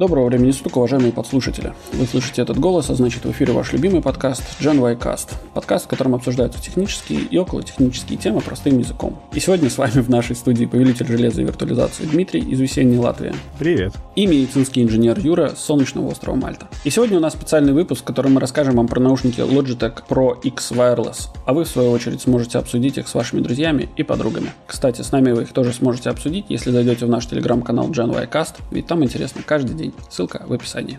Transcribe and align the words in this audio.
Доброго 0.00 0.28
времени 0.28 0.50
суток, 0.50 0.78
уважаемые 0.78 1.12
подслушатели. 1.12 1.74
Вы 1.92 2.06
слышите 2.06 2.40
этот 2.40 2.58
голос, 2.58 2.88
а 2.88 2.94
значит 2.94 3.22
в 3.26 3.30
эфире 3.32 3.52
ваш 3.52 3.74
любимый 3.74 4.00
подкаст 4.00 4.42
Gen 4.58 4.80
Y 4.80 4.94
Cast. 4.96 5.34
Подкаст, 5.52 5.84
в 5.84 5.88
котором 5.88 6.14
обсуждаются 6.14 6.58
технические 6.58 7.20
и 7.20 7.36
околотехнические 7.36 8.16
темы 8.16 8.40
простым 8.40 8.78
языком. 8.78 9.20
И 9.34 9.40
сегодня 9.40 9.68
с 9.68 9.76
вами 9.76 10.00
в 10.00 10.08
нашей 10.08 10.36
студии 10.36 10.64
повелитель 10.64 11.06
железа 11.06 11.42
и 11.42 11.44
виртуализации 11.44 12.06
Дмитрий 12.06 12.40
из 12.40 12.58
весенней 12.58 12.96
Латвии. 12.96 13.34
Привет. 13.58 13.92
И 14.16 14.26
медицинский 14.26 14.82
инженер 14.82 15.18
Юра 15.18 15.50
с 15.54 15.58
солнечного 15.58 16.08
острова 16.08 16.34
Мальта. 16.34 16.66
И 16.82 16.88
сегодня 16.88 17.18
у 17.18 17.20
нас 17.20 17.34
специальный 17.34 17.74
выпуск, 17.74 18.00
в 18.00 18.04
котором 18.06 18.32
мы 18.32 18.40
расскажем 18.40 18.76
вам 18.76 18.88
про 18.88 19.00
наушники 19.00 19.40
Logitech 19.40 20.04
Pro 20.08 20.40
X 20.42 20.72
Wireless. 20.72 21.28
А 21.44 21.52
вы, 21.52 21.64
в 21.64 21.68
свою 21.68 21.90
очередь, 21.90 22.22
сможете 22.22 22.56
обсудить 22.56 22.96
их 22.96 23.06
с 23.06 23.12
вашими 23.12 23.40
друзьями 23.42 23.90
и 23.98 24.02
подругами. 24.02 24.50
Кстати, 24.66 25.02
с 25.02 25.12
нами 25.12 25.32
вы 25.32 25.42
их 25.42 25.52
тоже 25.52 25.74
сможете 25.74 26.08
обсудить, 26.08 26.46
если 26.48 26.70
зайдете 26.70 27.04
в 27.04 27.10
наш 27.10 27.26
телеграм-канал 27.26 27.90
Gen 27.90 28.14
Y 28.14 28.26
Cast, 28.32 28.54
ведь 28.70 28.86
там 28.86 29.04
интересно 29.04 29.42
каждый 29.44 29.76
день. 29.76 29.89
Ссылка 30.08 30.44
в 30.46 30.52
описании. 30.52 30.98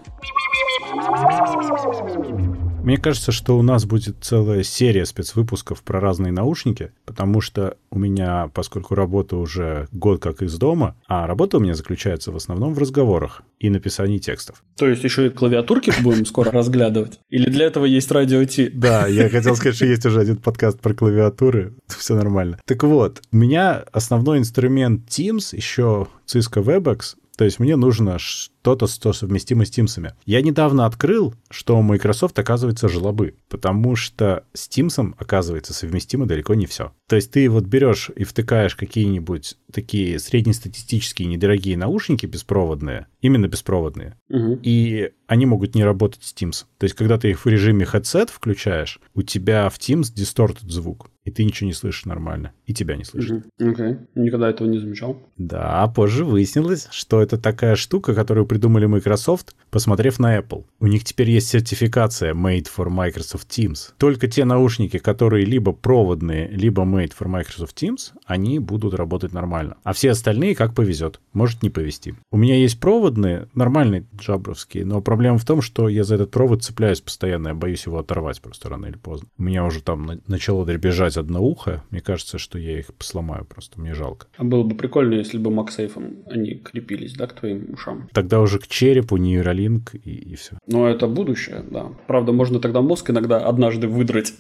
Мне 2.84 2.98
кажется, 2.98 3.32
что 3.32 3.58
у 3.58 3.62
нас 3.62 3.86
будет 3.86 4.18
целая 4.22 4.64
серия 4.64 5.06
спецвыпусков 5.06 5.84
про 5.84 6.00
разные 6.00 6.32
наушники, 6.32 6.92
потому 7.06 7.40
что 7.40 7.78
у 7.92 8.00
меня, 8.00 8.50
поскольку 8.54 8.96
работа 8.96 9.38
уже 9.38 9.88
год 9.92 10.20
как 10.20 10.42
из 10.42 10.58
дома, 10.58 10.96
а 11.08 11.28
работа 11.28 11.58
у 11.58 11.60
меня 11.60 11.76
заключается 11.76 12.32
в 12.32 12.36
основном 12.36 12.74
в 12.74 12.80
разговорах 12.80 13.44
и 13.60 13.70
написании 13.70 14.18
текстов. 14.18 14.64
То 14.78 14.88
есть 14.88 15.04
еще 15.04 15.28
и 15.28 15.30
клавиатурки 15.30 15.94
будем 16.02 16.26
скоро 16.26 16.52
разглядывать? 16.52 17.20
Или 17.30 17.50
для 17.52 17.68
этого 17.68 17.86
есть 17.86 18.12
радио 18.12 18.44
Ти? 18.46 18.70
Да, 18.70 19.06
я 19.08 19.30
хотел 19.30 19.56
сказать, 19.56 19.76
что 19.76 19.86
есть 19.86 20.06
уже 20.08 20.20
один 20.20 20.38
подкаст 20.38 20.80
про 20.80 20.96
клавиатуры. 20.96 21.76
Все 21.88 22.16
нормально. 22.16 22.60
Так 22.66 22.84
вот, 22.84 23.22
у 23.32 23.38
меня 23.38 23.84
основной 23.92 24.40
инструмент 24.40 25.08
Teams, 25.08 25.56
еще 25.56 26.08
Cisco 26.26 26.64
WebEx, 26.64 27.16
то 27.38 27.46
есть 27.46 27.60
мне 27.60 27.76
нужно 27.76 28.18
что-то, 28.62 28.86
что 28.86 29.12
совместимо 29.12 29.66
с 29.66 29.72
Teams. 29.72 30.14
Я 30.26 30.42
недавно 30.42 30.86
открыл, 30.86 31.34
что 31.50 31.82
Microsoft, 31.82 32.38
оказывается, 32.38 32.90
жлобы, 32.90 33.36
потому 33.50 33.96
что 33.96 34.46
с 34.54 34.70
Teams, 34.70 35.16
оказывается, 35.18 35.74
совместимо 35.74 36.28
далеко 36.28 36.54
не 36.54 36.68
все. 36.68 36.92
То 37.08 37.16
есть 37.16 37.32
ты 37.32 37.50
вот 37.50 37.66
берешь 37.66 38.12
и 38.16 38.24
втыкаешь 38.24 38.76
какие-нибудь 38.76 39.58
такие 39.74 40.20
среднестатистические 40.20 41.28
недорогие 41.28 41.76
наушники 41.76 42.28
беспроводные, 42.28 43.08
именно 43.22 43.48
беспроводные, 43.48 44.16
угу. 44.30 44.60
и 44.62 45.12
они 45.28 45.46
могут 45.48 45.74
не 45.74 45.84
работать 45.84 46.24
с 46.24 46.34
Teams. 46.34 46.66
То 46.78 46.84
есть 46.84 46.96
когда 46.96 47.18
ты 47.18 47.32
их 47.32 47.44
в 47.44 47.48
режиме 47.48 47.88
headset 47.92 48.30
включаешь, 48.32 49.00
у 49.16 49.24
тебя 49.24 49.70
в 49.70 49.80
Teams 49.80 50.14
дистортит 50.14 50.70
звук 50.70 51.10
и 51.24 51.30
ты 51.30 51.44
ничего 51.44 51.68
не 51.68 51.74
слышишь 51.74 52.06
нормально, 52.06 52.54
и 52.66 52.74
тебя 52.74 52.96
не 52.96 53.04
слышат. 53.04 53.46
Окей, 53.60 53.72
okay. 53.72 54.08
никогда 54.16 54.50
этого 54.50 54.68
не 54.68 54.80
замечал. 54.80 55.22
Да, 55.38 55.88
позже 55.96 56.26
выяснилось, 56.26 56.88
что 56.92 57.22
это 57.22 57.38
такая 57.38 57.76
штука, 57.76 58.16
которую 58.16 58.48
придумали 58.52 58.86
Microsoft, 58.86 59.56
посмотрев 59.70 60.20
на 60.20 60.38
Apple. 60.38 60.66
У 60.82 60.88
них 60.88 61.06
теперь 61.06 61.30
есть 61.30 61.48
сертификация 61.48 62.34
Made 62.34 62.68
for 62.68 62.90
Microsoft 62.90 63.48
Teams. 63.48 63.94
Только 63.98 64.28
те 64.28 64.44
наушники, 64.44 64.98
которые 64.98 65.46
либо 65.46 65.72
проводные, 65.72 66.50
либо 66.50 66.82
Made 66.82 67.14
for 67.18 67.30
Microsoft 67.30 67.82
Teams, 67.82 68.12
они 68.26 68.60
будут 68.60 68.94
работать 68.94 69.32
нормально. 69.32 69.78
А 69.84 69.94
все 69.94 70.12
остальные 70.12 70.56
как 70.56 70.76
повезет. 70.76 71.22
Может 71.32 71.64
не 71.64 71.70
повезти. 71.70 72.14
У 72.30 72.36
меня 72.36 72.58
есть 72.58 72.78
проводные, 72.78 73.48
нормальные 73.56 74.06
джабровские, 74.14 74.84
но 74.84 75.00
проблема 75.02 75.38
в 75.38 75.46
том, 75.46 75.62
что 75.62 75.88
я 75.88 76.04
за 76.04 76.16
этот 76.16 76.32
провод 76.32 76.62
цепляюсь 76.62 77.00
постоянно, 77.00 77.50
я 77.50 77.54
боюсь 77.54 77.86
его 77.86 78.00
оторвать 78.00 78.42
просто 78.42 78.68
рано 78.68 78.88
или 78.88 78.98
поздно. 78.98 79.30
У 79.38 79.44
меня 79.44 79.64
уже 79.64 79.82
там 79.82 80.20
начало 80.28 80.66
дребезжать 80.66 81.16
одно 81.16 81.42
ухо, 81.42 81.86
мне 81.90 82.02
кажется, 82.02 82.38
что 82.38 82.60
я 82.60 82.80
их 82.80 82.88
сломаю 83.00 83.46
просто, 83.46 83.80
мне 83.80 83.94
жалко. 83.94 84.28
А 84.36 84.44
было 84.44 84.64
бы 84.64 84.76
прикольно, 84.76 85.14
если 85.14 85.38
бы 85.38 85.52
Максейфом 85.52 86.18
они 86.30 86.56
крепились, 86.56 87.14
да, 87.14 87.28
к 87.28 87.40
твоим 87.40 87.72
ушам? 87.72 88.10
Тогда 88.12 88.41
уже 88.42 88.60
к 88.60 88.68
черепу, 88.68 89.18
нейролинк 89.18 89.96
и, 89.96 90.00
и 90.00 90.36
все. 90.36 90.58
Ну, 90.68 90.86
это 90.86 91.08
будущее, 91.08 91.64
да. 91.70 91.92
Правда, 92.08 92.32
можно 92.32 92.60
тогда 92.60 92.82
мозг 92.82 93.10
иногда 93.10 93.46
однажды 93.46 93.88
выдрать. 93.88 94.34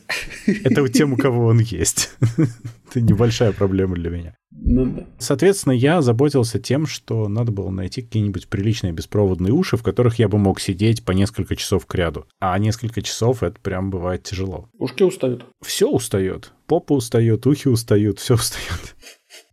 Это 0.46 0.84
у 0.84 0.88
тем, 0.88 1.14
у 1.14 1.18
кого 1.18 1.46
он 1.48 1.60
есть. 1.60 2.12
Это 2.90 3.02
небольшая 3.02 3.52
проблема 3.52 3.96
для 3.96 4.10
меня. 4.10 4.36
Ну, 4.52 4.86
да. 4.86 5.08
Соответственно, 5.18 5.74
я 5.74 6.02
заботился 6.02 6.60
тем, 6.60 6.86
что 6.86 7.28
надо 7.28 7.52
было 7.52 7.70
найти 7.70 8.02
какие-нибудь 8.02 8.48
приличные 8.48 8.94
беспроводные 8.94 9.54
уши, 9.54 9.78
в 9.78 9.84
которых 9.84 10.20
я 10.20 10.28
бы 10.28 10.38
мог 10.38 10.60
сидеть 10.60 11.04
по 11.04 11.12
несколько 11.12 11.56
часов 11.56 11.86
к 11.86 11.96
ряду. 11.96 12.26
А 12.40 12.58
несколько 12.60 13.02
часов 13.02 13.44
это 13.44 13.60
прям 13.62 13.90
бывает 13.90 14.24
тяжело. 14.24 14.70
Ушки 14.78 15.04
устают. 15.04 15.46
Все 15.62 15.90
устает. 15.90 16.52
Попа 16.68 16.94
устает, 16.94 17.46
ухи 17.48 17.68
устают, 17.68 18.20
все 18.20 18.36
устает. 18.36 18.96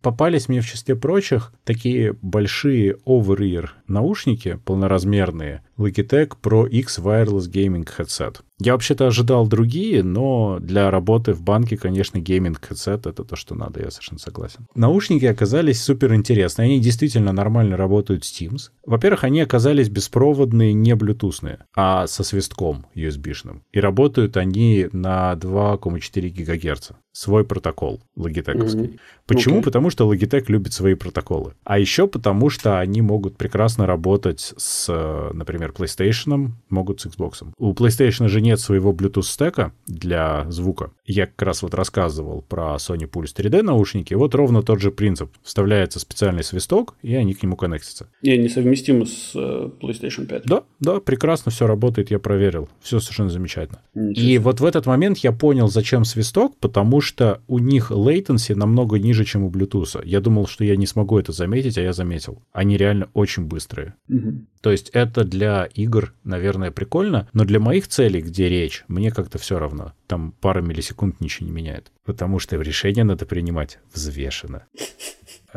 Попались 0.01 0.49
мне 0.49 0.61
в 0.61 0.67
числе 0.67 0.95
прочих 0.95 1.53
такие 1.65 2.13
большие 2.23 2.97
over-ear 3.05 3.71
наушники 3.89 4.61
полноразмерные 4.65 5.63
Logitech 5.77 6.33
Pro 6.41 6.69
X 6.69 6.99
Wireless 6.99 7.51
Gaming 7.51 7.89
Headset. 7.97 8.41
Я 8.61 8.73
вообще-то 8.73 9.07
ожидал 9.07 9.47
другие, 9.47 10.03
но 10.03 10.59
для 10.61 10.91
работы 10.91 11.33
в 11.33 11.43
банке, 11.43 11.77
конечно, 11.77 12.19
гейминг 12.19 12.61
headset 12.69 13.09
это 13.09 13.25
то, 13.25 13.37
что 13.37 13.55
надо, 13.55 13.81
я 13.81 13.91
совершенно 13.91 14.19
согласен. 14.19 14.67
Наушники 14.75 15.27
оказались 15.27 15.83
супер 15.83 16.15
интересные. 16.15 16.67
Они 16.67 16.81
действительно 16.81 17.33
нормально 17.33 17.77
работают 17.77 18.25
с 18.25 18.33
Teams. 18.33 18.71
Во-первых, 18.85 19.23
они 19.25 19.41
оказались 19.41 19.89
беспроводные, 19.89 20.73
не 20.73 20.95
блютусные, 20.97 21.67
а 21.77 22.07
со 22.09 22.25
свистком 22.25 22.87
USB-шным. 22.97 23.61
И 23.73 23.81
работают 23.81 24.37
они 24.37 24.89
на 24.93 25.35
2,4 25.35 26.29
ГГц. 26.31 26.91
Свой 27.13 27.45
протокол 27.45 28.01
Logitech. 28.17 28.55
Mm-hmm. 28.55 28.99
Почему? 29.27 29.59
Okay. 29.59 29.65
Потому 29.65 29.91
что 29.91 30.13
Logitech 30.13 30.45
любит 30.49 30.73
свои 30.73 30.95
протоколы. 30.95 31.55
А 31.65 31.79
еще 31.79 32.07
потому, 32.07 32.49
что 32.49 32.79
они 32.79 33.03
могут 33.03 33.37
прекрасно 33.37 33.87
работать 33.87 34.55
с, 34.57 34.89
например, 35.33 35.75
PlayStation, 35.77 36.53
могут 36.71 37.01
с 37.01 37.07
Xbox. 37.07 37.45
У 37.57 37.73
PlayStation 37.73 38.29
же 38.29 38.41
нет 38.49 38.61
своего 38.61 38.93
Bluetooth 38.93 39.23
стека 39.23 39.73
для 39.87 40.51
звука. 40.51 40.91
Я 41.05 41.27
как 41.27 41.43
раз 41.43 41.63
вот 41.63 41.75
рассказывал 41.75 42.43
про 42.43 42.77
Sony 42.77 43.09
Pulse 43.11 43.35
3D 43.37 43.63
наушники. 43.63 44.15
Вот 44.15 44.35
ровно 44.35 44.63
тот 44.63 44.81
же 44.81 44.91
принцип. 44.91 45.31
Вставляется 45.43 46.01
специальный 46.01 46.43
свисток, 46.43 46.95
и 47.03 47.15
они 47.15 47.35
к 47.35 47.43
нему 47.43 47.57
коннектятся. 47.57 48.09
И 48.23 48.31
они 48.31 48.49
совместимы 48.49 49.07
с 49.07 49.33
э, 49.35 49.71
PlayStation 49.81 50.27
5. 50.27 50.45
Да, 50.47 50.65
да, 50.81 51.01
прекрасно 51.01 51.53
все 51.53 51.67
работает, 51.67 52.11
я 52.11 52.19
проверил. 52.19 52.69
Все 52.81 53.01
совершенно 53.01 53.31
замечательно. 53.31 53.81
И 53.95 54.39
вот 54.39 54.61
в 54.61 54.65
этот 54.65 54.87
момент 54.87 55.19
я 55.19 55.33
понял, 55.33 55.69
зачем 55.69 56.05
свисток, 56.05 56.57
потому 56.59 57.01
что 57.01 57.43
у 57.47 57.59
них 57.59 57.91
latency 57.91 58.55
намного 58.55 58.99
ниже, 58.99 59.25
чем 59.25 59.45
у 59.45 59.51
Bluetooth. 59.51 60.03
Я 60.05 60.21
думал, 60.21 60.47
что 60.47 60.65
я 60.65 60.77
не 60.77 60.87
смогу 60.87 61.19
это 61.19 61.33
заметить, 61.33 61.79
а 61.79 61.83
я 61.83 61.93
заметил. 61.93 62.43
Они 62.53 62.77
реально 62.77 63.09
очень 63.15 63.45
быстрые. 63.45 63.95
Угу. 64.09 64.47
То 64.61 64.71
есть 64.71 64.91
это 64.93 65.25
для 65.25 65.69
игр, 65.75 66.15
наверное, 66.25 66.71
прикольно, 66.71 67.29
но 67.33 67.45
для 67.45 67.61
моих 67.61 67.89
целей, 67.89 68.21
где 68.21 68.38
речь, 68.43 68.85
мне 68.89 69.11
как-то 69.11 69.39
все 69.39 69.59
равно. 69.59 69.93
Там 70.07 70.33
пара 70.41 70.61
миллисекунд 70.61 71.21
ничего 71.21 71.47
не 71.47 71.53
меняет. 71.53 71.91
Потому 72.05 72.39
что 72.39 72.57
решение 72.57 73.05
надо 73.05 73.27
принимать 73.27 73.79
взвешенно. 73.95 74.67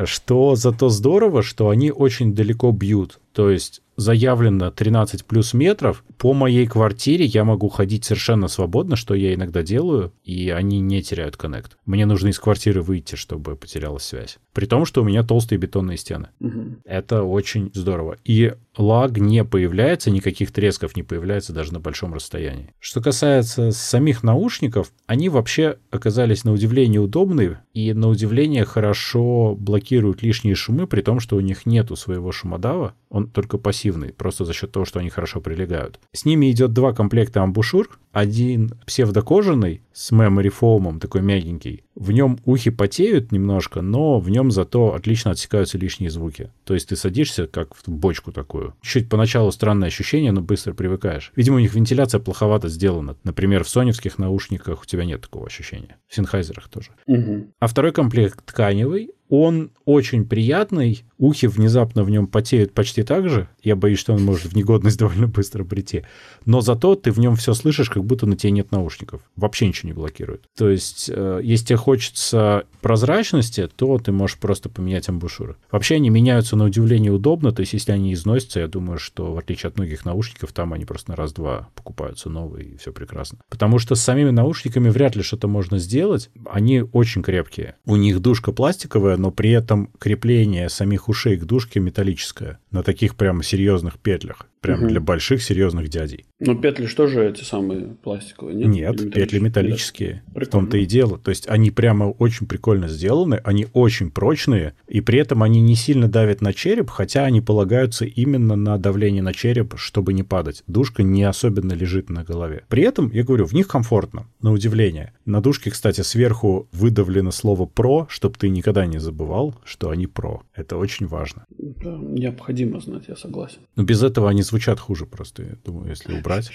Что 0.03 0.55
зато 0.55 0.89
здорово, 0.89 1.43
что 1.43 1.69
они 1.69 1.91
очень 1.91 2.33
далеко 2.33 2.71
бьют. 2.71 3.19
То 3.33 3.49
есть 3.49 3.81
заявлено 3.97 4.71
13 4.71 5.25
плюс 5.25 5.53
метров. 5.53 6.03
По 6.17 6.33
моей 6.33 6.65
квартире 6.67 7.25
я 7.25 7.43
могу 7.43 7.69
ходить 7.69 8.05
совершенно 8.05 8.47
свободно, 8.47 8.95
что 8.95 9.13
я 9.13 9.33
иногда 9.33 9.63
делаю, 9.63 10.11
и 10.23 10.49
они 10.49 10.79
не 10.79 11.01
теряют 11.01 11.37
коннект. 11.37 11.77
Мне 11.85 12.05
нужно 12.05 12.29
из 12.29 12.39
квартиры 12.39 12.81
выйти, 12.81 13.15
чтобы 13.15 13.55
потерялась 13.55 14.03
связь. 14.03 14.39
При 14.53 14.65
том, 14.65 14.85
что 14.85 15.01
у 15.01 15.05
меня 15.05 15.23
толстые 15.23 15.59
бетонные 15.59 15.97
стены. 15.97 16.29
Угу. 16.39 16.81
Это 16.85 17.23
очень 17.23 17.71
здорово. 17.73 18.17
И 18.25 18.53
лаг 18.77 19.17
не 19.17 19.43
появляется, 19.43 20.11
никаких 20.11 20.51
тресков 20.51 20.95
не 20.95 21.03
появляется 21.03 21.53
даже 21.53 21.73
на 21.73 21.79
большом 21.79 22.13
расстоянии. 22.13 22.73
Что 22.79 23.01
касается 23.01 23.71
самих 23.71 24.23
наушников, 24.23 24.91
они 25.05 25.29
вообще 25.29 25.77
оказались 25.89 26.43
на 26.43 26.53
удивление 26.53 27.01
удобные 27.01 27.61
и 27.73 27.93
на 27.93 28.07
удивление 28.09 28.65
хорошо 28.65 29.55
блокируют 29.55 30.23
лишние 30.23 30.55
шумы, 30.55 30.87
при 30.87 31.01
том, 31.01 31.19
что 31.19 31.35
у 31.35 31.41
них 31.41 31.65
нету 31.65 31.95
своего 31.95 32.31
шумодава, 32.31 32.95
он 33.09 33.29
только 33.29 33.57
пассивный, 33.57 34.13
просто 34.13 34.45
за 34.45 34.53
счет 34.53 34.71
того, 34.71 34.85
что 34.85 34.99
они 34.99 35.09
хорошо 35.09 35.41
прилегают. 35.41 35.99
С 36.13 36.25
ними 36.25 36.49
идет 36.51 36.73
два 36.73 36.93
комплекта 36.93 37.41
амбушюр, 37.41 37.89
один 38.11 38.73
псевдокожаный 38.85 39.81
с 39.93 40.11
memory 40.11 40.49
фоумом, 40.49 40.99
такой 40.99 41.21
мягенький. 41.21 41.83
В 41.95 42.11
нем 42.11 42.39
ухи 42.45 42.69
потеют 42.69 43.31
немножко, 43.31 43.81
но 43.81 44.19
в 44.19 44.29
нем 44.29 44.51
зато 44.51 44.93
отлично 44.93 45.31
отсекаются 45.31 45.77
лишние 45.77 46.09
звуки. 46.09 46.51
То 46.63 46.73
есть 46.73 46.89
ты 46.89 46.95
садишься 46.95 47.47
как 47.47 47.75
в 47.75 47.87
бочку 47.87 48.31
такую. 48.31 48.75
Чуть 48.81 49.09
поначалу 49.09 49.51
странное 49.51 49.87
ощущение, 49.87 50.31
но 50.31 50.41
быстро 50.41 50.73
привыкаешь. 50.73 51.31
Видимо, 51.35 51.57
у 51.57 51.59
них 51.59 51.73
вентиляция 51.73 52.19
плоховато 52.19 52.69
сделана. 52.69 53.17
Например, 53.23 53.63
в 53.63 53.69
соневских 53.69 54.17
наушниках 54.17 54.83
у 54.83 54.85
тебя 54.85 55.05
нет 55.05 55.21
такого 55.21 55.47
ощущения. 55.47 55.97
В 56.07 56.15
синхайзерах 56.15 56.69
тоже. 56.69 56.91
Угу. 57.07 57.47
А 57.59 57.67
второй 57.67 57.91
комплект 57.91 58.43
тканевый, 58.45 59.11
Он 59.31 59.71
очень 59.85 60.25
приятный, 60.25 61.05
ухи 61.17 61.45
внезапно 61.45 62.03
в 62.03 62.09
нем 62.09 62.27
потеют 62.27 62.73
почти 62.73 63.03
так 63.03 63.29
же. 63.29 63.47
Я 63.63 63.77
боюсь, 63.77 63.97
что 63.97 64.13
он 64.13 64.23
может 64.23 64.51
в 64.51 64.55
негодность 64.57 64.97
довольно 64.99 65.27
быстро 65.27 65.63
прийти. 65.63 66.03
Но 66.45 66.59
зато 66.59 66.95
ты 66.95 67.11
в 67.11 67.17
нем 67.17 67.37
все 67.37 67.53
слышишь, 67.53 67.89
как 67.89 68.03
будто 68.03 68.25
на 68.25 68.35
тебе 68.35 68.51
нет 68.51 68.71
наушников. 68.71 69.21
Вообще 69.37 69.67
ничего 69.67 69.87
не 69.87 69.93
блокирует. 69.93 70.49
То 70.57 70.69
есть, 70.69 71.09
э, 71.13 71.39
если 71.43 71.67
тебе 71.67 71.77
хочется 71.77 72.65
прозрачности, 72.81 73.69
то 73.73 73.97
ты 73.99 74.11
можешь 74.11 74.37
просто 74.37 74.67
поменять 74.67 75.07
амбушюры. 75.07 75.55
Вообще 75.71 75.95
они 75.95 76.09
меняются 76.09 76.57
на 76.57 76.65
удивление 76.65 77.13
удобно. 77.13 77.53
То 77.53 77.61
есть, 77.61 77.71
если 77.71 77.93
они 77.93 78.13
износятся, 78.13 78.59
я 78.59 78.67
думаю, 78.67 78.99
что 78.99 79.33
в 79.33 79.37
отличие 79.37 79.69
от 79.69 79.77
многих 79.77 80.03
наушников, 80.03 80.51
там 80.51 80.73
они 80.73 80.83
просто 80.83 81.11
на 81.11 81.15
раз-два 81.15 81.69
покупаются 81.75 82.29
новые, 82.29 82.71
и 82.71 82.77
все 82.77 82.91
прекрасно. 82.91 83.39
Потому 83.49 83.79
что 83.79 83.95
с 83.95 84.01
самими 84.01 84.31
наушниками 84.31 84.89
вряд 84.89 85.15
ли 85.15 85.23
что-то 85.23 85.47
можно 85.47 85.77
сделать. 85.77 86.29
Они 86.49 86.81
очень 86.81 87.23
крепкие. 87.23 87.75
У 87.85 87.95
них 87.95 88.19
душка 88.19 88.51
пластиковая, 88.51 89.20
но 89.21 89.29
при 89.29 89.51
этом 89.51 89.91
крепление 89.99 90.67
самих 90.67 91.07
ушей 91.07 91.37
к 91.37 91.45
дужке 91.45 91.79
металлическое. 91.79 92.57
На 92.71 92.81
таких 92.81 93.15
прям 93.15 93.43
серьезных 93.43 93.99
петлях. 93.99 94.47
Прям 94.61 94.81
угу. 94.81 94.89
для 94.89 95.01
больших 95.01 95.41
серьезных 95.41 95.89
дядей. 95.89 96.25
Но 96.39 96.55
петли 96.55 96.85
что 96.85 97.07
же 97.07 97.27
эти 97.27 97.43
самые 97.43 97.95
пластиковые? 98.03 98.55
Нет, 98.55 98.69
нет 98.69 98.91
металлические? 98.91 99.23
петли 99.23 99.39
металлические. 99.39 100.23
Да. 100.27 100.41
В 100.41 100.47
том-то 100.47 100.77
и 100.77 100.85
дело. 100.85 101.17
То 101.17 101.29
есть 101.29 101.49
они 101.49 101.71
прямо 101.71 102.05
очень 102.05 102.45
прикольно 102.45 102.87
сделаны, 102.87 103.41
они 103.43 103.67
очень 103.73 104.11
прочные, 104.11 104.75
и 104.87 105.01
при 105.01 105.19
этом 105.19 105.41
они 105.41 105.61
не 105.61 105.75
сильно 105.75 106.07
давят 106.07 106.41
на 106.41 106.53
череп, 106.53 106.91
хотя 106.91 107.25
они 107.25 107.41
полагаются 107.41 108.05
именно 108.05 108.55
на 108.55 108.77
давление 108.77 109.23
на 109.23 109.33
череп, 109.33 109.77
чтобы 109.77 110.13
не 110.13 110.21
падать. 110.23 110.63
Душка 110.67 111.01
не 111.01 111.23
особенно 111.23 111.73
лежит 111.73 112.09
на 112.09 112.23
голове. 112.23 112.63
При 112.69 112.83
этом, 112.83 113.11
я 113.11 113.23
говорю, 113.23 113.45
в 113.45 113.53
них 113.53 113.67
комфортно, 113.67 114.27
на 114.41 114.51
удивление. 114.51 115.13
На 115.25 115.41
душке, 115.41 115.71
кстати, 115.71 116.01
сверху 116.01 116.67
выдавлено 116.71 117.31
слово 117.31 117.65
«про», 117.65 118.05
чтобы 118.09 118.37
ты 118.37 118.49
никогда 118.49 118.85
не 118.85 118.99
забывал, 118.99 119.55
что 119.63 119.89
они 119.89 120.05
«про». 120.05 120.41
Это 120.53 120.77
очень 120.77 121.07
важно. 121.07 121.45
Да, 121.49 121.97
необходимо 121.99 122.79
знать, 122.79 123.05
я 123.07 123.15
согласен. 123.15 123.59
Но 123.75 123.83
без 123.83 124.03
этого 124.03 124.29
они 124.29 124.43
звучат 124.51 124.79
хуже 124.79 125.05
просто, 125.05 125.43
я 125.43 125.55
думаю, 125.65 125.89
если 125.89 126.13
убрать. 126.13 126.51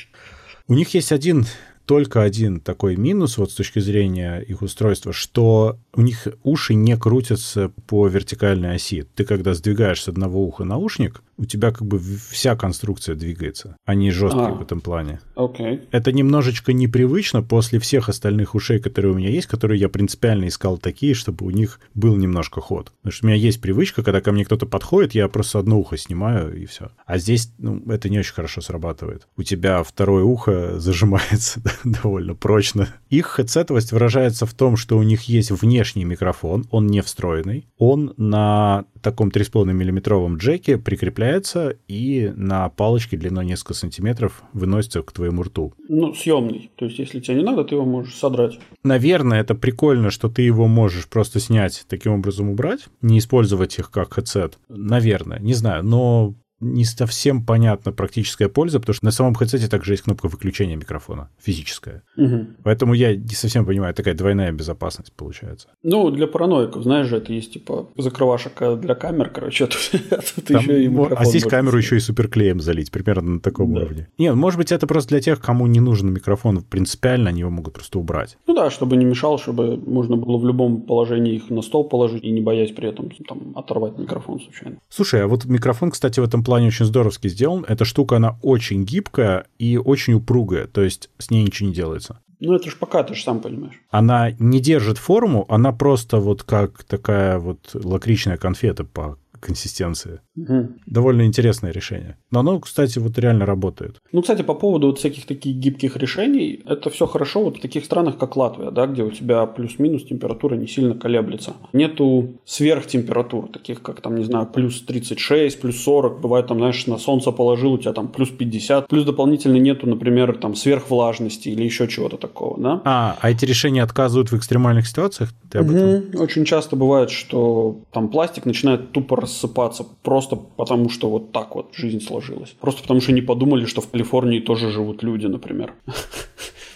У 0.68 0.74
них 0.74 0.94
есть 0.94 1.12
один 1.12 1.46
только 1.86 2.22
один 2.22 2.60
такой 2.60 2.96
минус 2.96 3.38
вот 3.38 3.52
с 3.52 3.54
точки 3.54 3.78
зрения 3.78 4.40
их 4.40 4.60
устройства, 4.62 5.12
что 5.12 5.78
у 5.94 6.02
них 6.02 6.26
уши 6.42 6.74
не 6.74 6.96
крутятся 6.96 7.72
по 7.86 8.08
вертикальной 8.08 8.74
оси. 8.74 9.04
Ты 9.14 9.24
когда 9.24 9.54
сдвигаешь 9.54 10.02
с 10.02 10.08
одного 10.08 10.44
уха 10.44 10.64
наушник, 10.64 11.22
у 11.38 11.44
тебя 11.44 11.70
как 11.70 11.86
бы 11.86 11.98
вся 11.98 12.56
конструкция 12.56 13.14
двигается. 13.14 13.76
Они 13.84 14.10
жесткие 14.10 14.46
а, 14.46 14.54
в 14.54 14.62
этом 14.62 14.80
плане. 14.80 15.20
Okay. 15.34 15.86
Это 15.90 16.12
немножечко 16.12 16.72
непривычно 16.72 17.42
после 17.42 17.78
всех 17.78 18.08
остальных 18.08 18.54
ушей, 18.54 18.78
которые 18.78 19.12
у 19.12 19.16
меня 19.16 19.30
есть, 19.30 19.46
которые 19.46 19.80
я 19.80 19.88
принципиально 19.88 20.48
искал 20.48 20.78
такие, 20.78 21.14
чтобы 21.14 21.46
у 21.46 21.50
них 21.50 21.80
был 21.94 22.16
немножко 22.16 22.60
ход. 22.60 22.92
Потому 23.02 23.12
что 23.12 23.26
у 23.26 23.28
меня 23.28 23.38
есть 23.38 23.60
привычка, 23.60 24.02
когда 24.02 24.20
ко 24.20 24.32
мне 24.32 24.44
кто-то 24.44 24.66
подходит, 24.66 25.14
я 25.14 25.28
просто 25.28 25.58
одно 25.58 25.78
ухо 25.78 25.96
снимаю 25.96 26.56
и 26.56 26.66
все. 26.66 26.90
А 27.04 27.18
здесь 27.18 27.52
ну, 27.58 27.82
это 27.90 28.08
не 28.08 28.18
очень 28.18 28.34
хорошо 28.34 28.60
срабатывает. 28.60 29.28
У 29.36 29.42
тебя 29.42 29.82
второе 29.82 30.24
ухо 30.24 30.78
зажимается 30.78 31.60
довольно 31.84 32.34
прочно. 32.34 32.88
Их 33.10 33.26
хедсетовость 33.26 33.92
выражается 33.92 34.46
в 34.46 34.54
том, 34.54 34.76
что 34.76 34.98
у 34.98 35.02
них 35.02 35.22
есть 35.24 35.50
внешний 35.50 36.04
микрофон, 36.04 36.66
он 36.70 36.86
не 36.86 37.02
встроенный. 37.02 37.66
Он 37.78 38.14
на 38.16 38.84
таком 39.06 39.28
3,5 39.28 39.72
миллиметровом 39.72 40.36
джеке 40.36 40.78
прикрепляется 40.78 41.76
и 41.86 42.32
на 42.34 42.68
палочке 42.68 43.16
длиной 43.16 43.46
несколько 43.46 43.74
сантиметров 43.74 44.42
выносится 44.52 45.00
к 45.02 45.12
твоему 45.12 45.44
рту. 45.44 45.74
Ну, 45.88 46.12
съемный. 46.12 46.72
То 46.74 46.86
есть, 46.86 46.98
если 46.98 47.20
тебе 47.20 47.36
не 47.36 47.44
надо, 47.44 47.62
ты 47.62 47.76
его 47.76 47.84
можешь 47.84 48.16
содрать. 48.16 48.58
Наверное, 48.82 49.40
это 49.40 49.54
прикольно, 49.54 50.10
что 50.10 50.28
ты 50.28 50.42
его 50.42 50.66
можешь 50.66 51.06
просто 51.06 51.38
снять, 51.38 51.84
таким 51.88 52.14
образом 52.14 52.50
убрать, 52.50 52.88
не 53.00 53.20
использовать 53.20 53.78
их 53.78 53.92
как 53.92 54.18
headset. 54.18 54.54
Наверное, 54.68 55.38
не 55.38 55.54
знаю, 55.54 55.84
но 55.84 56.34
не 56.60 56.84
совсем 56.84 57.44
понятна 57.44 57.92
практическая 57.92 58.48
польза, 58.48 58.80
потому 58.80 58.94
что 58.94 59.04
на 59.04 59.10
самом 59.10 59.34
headset 59.34 59.66
также 59.68 59.92
есть 59.92 60.04
кнопка 60.04 60.28
выключения 60.28 60.76
микрофона, 60.76 61.28
физическая. 61.38 62.02
Угу. 62.16 62.46
Поэтому 62.64 62.94
я 62.94 63.14
не 63.14 63.34
совсем 63.34 63.66
понимаю, 63.66 63.94
такая 63.94 64.14
двойная 64.14 64.52
безопасность 64.52 65.12
получается. 65.12 65.68
Ну, 65.82 66.10
для 66.10 66.26
параноиков, 66.26 66.82
знаешь 66.82 67.08
же, 67.08 67.18
это 67.18 67.32
есть 67.32 67.52
типа 67.52 67.90
закрывашек 67.96 68.80
для 68.80 68.94
камер, 68.94 69.30
короче, 69.30 69.64
а 69.66 69.66
тут, 69.66 70.02
а 70.10 70.16
тут 70.16 70.44
Там, 70.44 70.62
еще 70.62 70.84
и 70.84 70.90
А 71.16 71.24
здесь 71.24 71.44
камеру 71.44 71.76
еще 71.76 71.96
и 71.96 72.00
суперклеем 72.00 72.60
залить, 72.60 72.90
примерно 72.90 73.32
на 73.32 73.40
таком 73.40 73.74
да. 73.74 73.80
уровне. 73.80 74.08
Нет, 74.18 74.34
может 74.34 74.58
быть, 74.58 74.72
это 74.72 74.86
просто 74.86 75.10
для 75.10 75.20
тех, 75.20 75.40
кому 75.40 75.66
не 75.66 75.80
нужен 75.80 76.12
микрофон 76.12 76.62
принципиально, 76.62 77.30
они 77.30 77.40
его 77.40 77.50
могут 77.50 77.74
просто 77.74 77.98
убрать. 77.98 78.38
Ну 78.46 78.54
да, 78.54 78.70
чтобы 78.70 78.96
не 78.96 79.04
мешал, 79.04 79.38
чтобы 79.38 79.76
можно 79.76 80.16
было 80.16 80.38
в 80.38 80.46
любом 80.46 80.82
положении 80.82 81.34
их 81.34 81.50
на 81.50 81.60
стол 81.60 81.88
положить 81.88 82.24
и 82.24 82.30
не 82.30 82.40
боясь 82.40 82.72
при 82.72 82.88
этом 82.88 83.10
там 83.28 83.52
оторвать 83.54 83.98
микрофон 83.98 84.40
случайно. 84.40 84.78
Слушай, 84.88 85.22
а 85.24 85.26
вот 85.26 85.44
микрофон, 85.44 85.90
кстати, 85.90 86.20
в 86.20 86.24
этом 86.24 86.42
плане 86.46 86.68
очень 86.68 86.86
здоровски 86.86 87.28
сделан. 87.28 87.64
Эта 87.68 87.84
штука, 87.84 88.16
она 88.16 88.38
очень 88.42 88.84
гибкая 88.84 89.46
и 89.58 89.76
очень 89.76 90.14
упругая, 90.14 90.66
то 90.66 90.82
есть 90.82 91.10
с 91.18 91.30
ней 91.30 91.42
ничего 91.42 91.68
не 91.68 91.74
делается. 91.74 92.20
Ну, 92.38 92.54
это 92.54 92.68
же 92.70 92.76
пока, 92.76 93.02
ты 93.02 93.14
же 93.14 93.22
сам 93.22 93.40
понимаешь. 93.40 93.80
Она 93.90 94.30
не 94.38 94.60
держит 94.60 94.98
форму, 94.98 95.46
она 95.48 95.72
просто 95.72 96.18
вот 96.18 96.42
как 96.42 96.84
такая 96.84 97.38
вот 97.38 97.70
лакричная 97.72 98.36
конфета 98.36 98.84
по 98.84 99.18
консистенции. 99.40 100.20
Угу. 100.36 100.68
Довольно 100.86 101.22
интересное 101.22 101.72
решение. 101.72 102.16
Но 102.30 102.40
оно, 102.40 102.60
кстати, 102.60 102.98
вот 102.98 103.18
реально 103.18 103.46
работает. 103.46 104.00
Ну, 104.12 104.22
кстати, 104.22 104.42
по 104.42 104.54
поводу 104.54 104.88
вот 104.88 104.98
всяких 104.98 105.26
таких 105.26 105.56
гибких 105.56 105.96
решений, 105.96 106.62
это 106.66 106.90
все 106.90 107.06
хорошо 107.06 107.44
вот 107.44 107.58
в 107.58 107.60
таких 107.60 107.84
странах, 107.84 108.18
как 108.18 108.36
Латвия, 108.36 108.70
да, 108.70 108.86
где 108.86 109.02
у 109.02 109.10
тебя 109.10 109.46
плюс-минус 109.46 110.04
температура 110.04 110.54
не 110.54 110.66
сильно 110.66 110.94
колеблется. 110.94 111.54
Нету 111.72 112.34
сверхтемператур, 112.44 113.48
таких 113.48 113.82
как 113.82 114.00
там, 114.00 114.16
не 114.16 114.24
знаю, 114.24 114.46
плюс 114.46 114.80
36, 114.82 115.60
плюс 115.60 115.82
40, 115.82 116.20
бывает 116.20 116.46
там, 116.46 116.58
знаешь, 116.58 116.86
на 116.86 116.98
солнце 116.98 117.32
положил, 117.32 117.72
у 117.72 117.78
тебя 117.78 117.92
там 117.92 118.08
плюс 118.08 118.30
50, 118.30 118.88
плюс 118.88 119.04
дополнительно 119.04 119.56
нету, 119.56 119.86
например, 119.88 120.36
там 120.38 120.54
сверхвлажности 120.54 121.48
или 121.48 121.64
еще 121.64 121.88
чего-то 121.88 122.16
такого, 122.16 122.60
да. 122.60 122.82
А, 122.84 123.16
а 123.20 123.30
эти 123.30 123.44
решения 123.44 123.82
отказывают 123.82 124.30
в 124.30 124.36
экстремальных 124.36 124.86
ситуациях? 124.86 125.30
Ты 125.50 125.58
об 125.58 125.70
этом? 125.70 126.10
Угу. 126.10 126.22
Очень 126.22 126.44
часто 126.44 126.76
бывает, 126.76 127.10
что 127.10 127.78
там 127.92 128.08
пластик 128.08 128.46
начинает 128.46 128.92
тупо 128.92 129.16
рассыпаться 129.26 129.84
просто 130.02 130.36
потому, 130.36 130.88
что 130.88 131.10
вот 131.10 131.32
так 131.32 131.54
вот 131.56 131.70
жизнь 131.74 132.00
сложилась. 132.00 132.54
Просто 132.60 132.82
потому, 132.82 133.00
что 133.00 133.12
не 133.12 133.22
подумали, 133.22 133.66
что 133.66 133.80
в 133.80 133.90
Калифорнии 133.90 134.40
тоже 134.40 134.70
живут 134.70 135.02
люди, 135.02 135.26
например. 135.26 135.74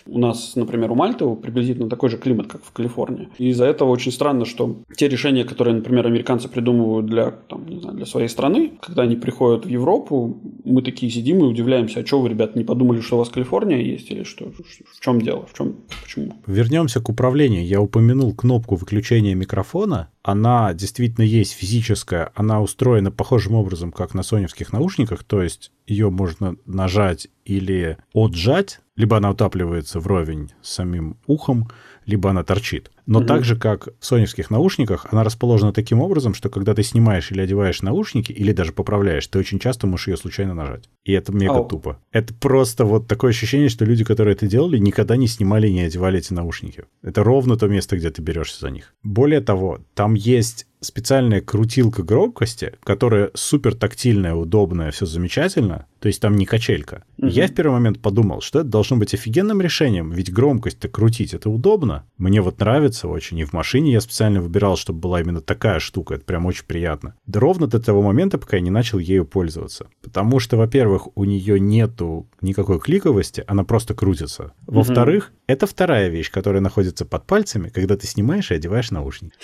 У 0.07 0.19
нас, 0.19 0.57
например, 0.57 0.91
у 0.91 0.95
Мальты 0.95 1.25
приблизительно 1.37 1.89
такой 1.89 2.11
же 2.11 2.17
климат, 2.17 2.47
как 2.49 2.65
в 2.65 2.73
Калифорнии. 2.73 3.29
И 3.39 3.51
из-за 3.51 3.67
этого 3.67 3.91
очень 3.91 4.11
странно, 4.11 4.45
что 4.45 4.77
те 4.97 5.09
решения, 5.09 5.45
которые, 5.45 5.75
например, 5.75 6.07
американцы 6.07 6.49
придумывают 6.49 7.07
для, 7.07 7.31
там, 7.31 7.67
не 7.69 7.81
знаю, 7.81 7.97
для 7.97 8.07
своей 8.07 8.29
страны, 8.29 8.73
когда 8.81 9.03
они 9.03 9.15
приходят 9.15 9.67
в 9.67 9.69
Европу, 9.69 10.41
мы 10.65 10.83
такие 10.83 11.13
сидим 11.13 11.39
и 11.41 11.43
удивляемся, 11.43 12.01
а 12.01 12.07
что 12.07 12.21
вы, 12.21 12.31
ребят, 12.31 12.57
не 12.57 12.65
подумали, 12.65 13.01
что 13.01 13.17
у 13.17 13.19
вас 13.19 13.29
Калифорния 13.29 13.79
есть 13.79 14.11
или 14.11 14.25
что? 14.25 14.47
В 14.47 15.01
чем 15.01 15.21
дело? 15.21 15.47
В 15.47 15.57
чем? 15.57 15.77
Почему? 16.03 16.33
Вернемся 16.47 17.01
к 17.01 17.09
управлению. 17.09 17.65
Я 17.65 17.81
упомянул 17.81 18.35
кнопку 18.35 18.75
выключения 18.75 19.35
микрофона. 19.35 20.09
Она 20.23 20.75
действительно 20.75 21.25
есть 21.25 21.53
физическая. 21.53 22.31
Она 22.35 22.61
устроена 22.61 23.11
похожим 23.11 23.55
образом, 23.55 23.91
как 23.93 24.15
на 24.15 24.23
соневских 24.23 24.73
наушниках. 24.73 25.25
То 25.25 25.43
есть 25.43 25.73
ее 25.87 26.11
можно 26.11 26.57
нажать 26.67 27.29
или 27.45 27.97
отжать 28.13 28.81
либо 29.01 29.17
она 29.17 29.31
утапливается 29.31 29.99
вровень 29.99 30.53
с 30.61 30.73
самим 30.73 31.17
ухом, 31.27 31.71
либо 32.05 32.29
она 32.29 32.45
торчит. 32.45 32.91
Но 33.07 33.21
угу. 33.21 33.27
так 33.27 33.45
же, 33.45 33.57
как 33.57 33.89
в 33.99 34.05
соневских 34.05 34.51
наушниках, 34.51 35.07
она 35.11 35.25
расположена 35.25 35.73
таким 35.73 36.01
образом, 36.01 36.35
что 36.35 36.49
когда 36.49 36.75
ты 36.75 36.83
снимаешь 36.83 37.31
или 37.31 37.41
одеваешь 37.41 37.83
наушники, 37.83 38.33
или 38.33 38.53
даже 38.53 38.73
поправляешь, 38.73 39.27
ты 39.27 39.39
очень 39.39 39.59
часто 39.59 39.87
можешь 39.87 40.09
ее 40.09 40.17
случайно 40.17 40.55
нажать. 40.55 40.89
И 41.05 41.13
это 41.13 41.33
мега 41.33 41.57
Ау. 41.57 41.69
тупо. 41.69 41.99
Это 42.13 42.35
просто 42.35 42.85
вот 42.85 43.07
такое 43.07 43.31
ощущение, 43.31 43.69
что 43.69 43.85
люди, 43.85 44.05
которые 44.05 44.35
это 44.35 44.47
делали, 44.47 44.79
никогда 44.79 45.17
не 45.17 45.27
снимали 45.27 45.69
и 45.69 45.73
не 45.73 45.83
одевали 45.83 46.19
эти 46.19 46.33
наушники. 46.33 46.85
Это 47.03 47.25
ровно 47.25 47.57
то 47.57 47.69
место, 47.69 47.97
где 47.97 48.11
ты 48.11 48.23
берешься 48.23 48.61
за 48.61 48.71
них. 48.71 48.95
Более 49.03 49.41
того, 49.41 49.81
там 49.95 50.15
есть 50.15 50.67
специальная 50.81 51.41
крутилка 51.41 52.03
громкости, 52.03 52.73
которая 52.83 53.31
супер 53.35 53.75
тактильная, 53.75 54.35
удобная, 54.35 54.91
все 54.91 55.07
замечательно, 55.07 55.87
то 56.01 56.09
есть 56.09 56.21
там 56.21 56.37
не 56.37 56.47
качелька. 56.47 57.05
Угу. 57.19 57.29
Я 57.29 57.47
в 57.47 57.55
первый 57.55 57.73
момент 57.73 58.01
подумал, 58.01 58.41
что 58.41 58.61
это 58.61 58.69
должно 58.69 58.97
быть 58.97 59.15
офигенным 59.15 59.61
решением, 59.61 60.11
ведь 60.11 60.33
громкость-то 60.33 60.89
крутить, 60.89 61.35
это 61.35 61.51
удобно. 61.51 62.05
Мне 62.17 62.41
вот 62.41 62.59
нравится 62.61 62.90
очень, 63.09 63.39
и 63.39 63.45
в 63.45 63.53
машине 63.53 63.93
я 63.93 64.01
специально 64.01 64.41
выбирал, 64.41 64.77
чтобы 64.77 65.01
была 65.01 65.21
именно 65.21 65.41
такая 65.41 65.81
штука, 65.81 66.15
это 66.15 66.25
прям 66.25 66.47
очень 66.47 66.65
приятно. 66.67 67.15
Да 67.27 67.41
ровно 67.41 67.67
до 67.67 67.81
того 67.81 68.03
момента, 68.03 68.39
пока 68.39 68.57
я 68.57 68.63
не 68.63 68.71
начал 68.71 68.99
ею 68.99 69.25
пользоваться. 69.25 69.89
Потому 70.03 70.39
что, 70.39 70.57
во-первых, 70.57 71.09
у 71.15 71.25
нее 71.25 71.61
нету 71.61 72.29
никакой 72.41 72.81
кликовости, 72.81 73.45
она 73.47 73.65
просто 73.65 73.95
крутится. 73.95 74.53
Во-вторых, 74.67 75.31
угу. 75.31 75.37
это 75.47 75.67
вторая 75.67 76.09
вещь, 76.09 76.31
которая 76.31 76.61
находится 76.61 77.05
под 77.05 77.27
пальцами, 77.27 77.69
когда 77.69 77.97
ты 77.97 78.07
снимаешь 78.07 78.51
и 78.51 78.55
одеваешь 78.55 78.91
наушники. 78.91 79.35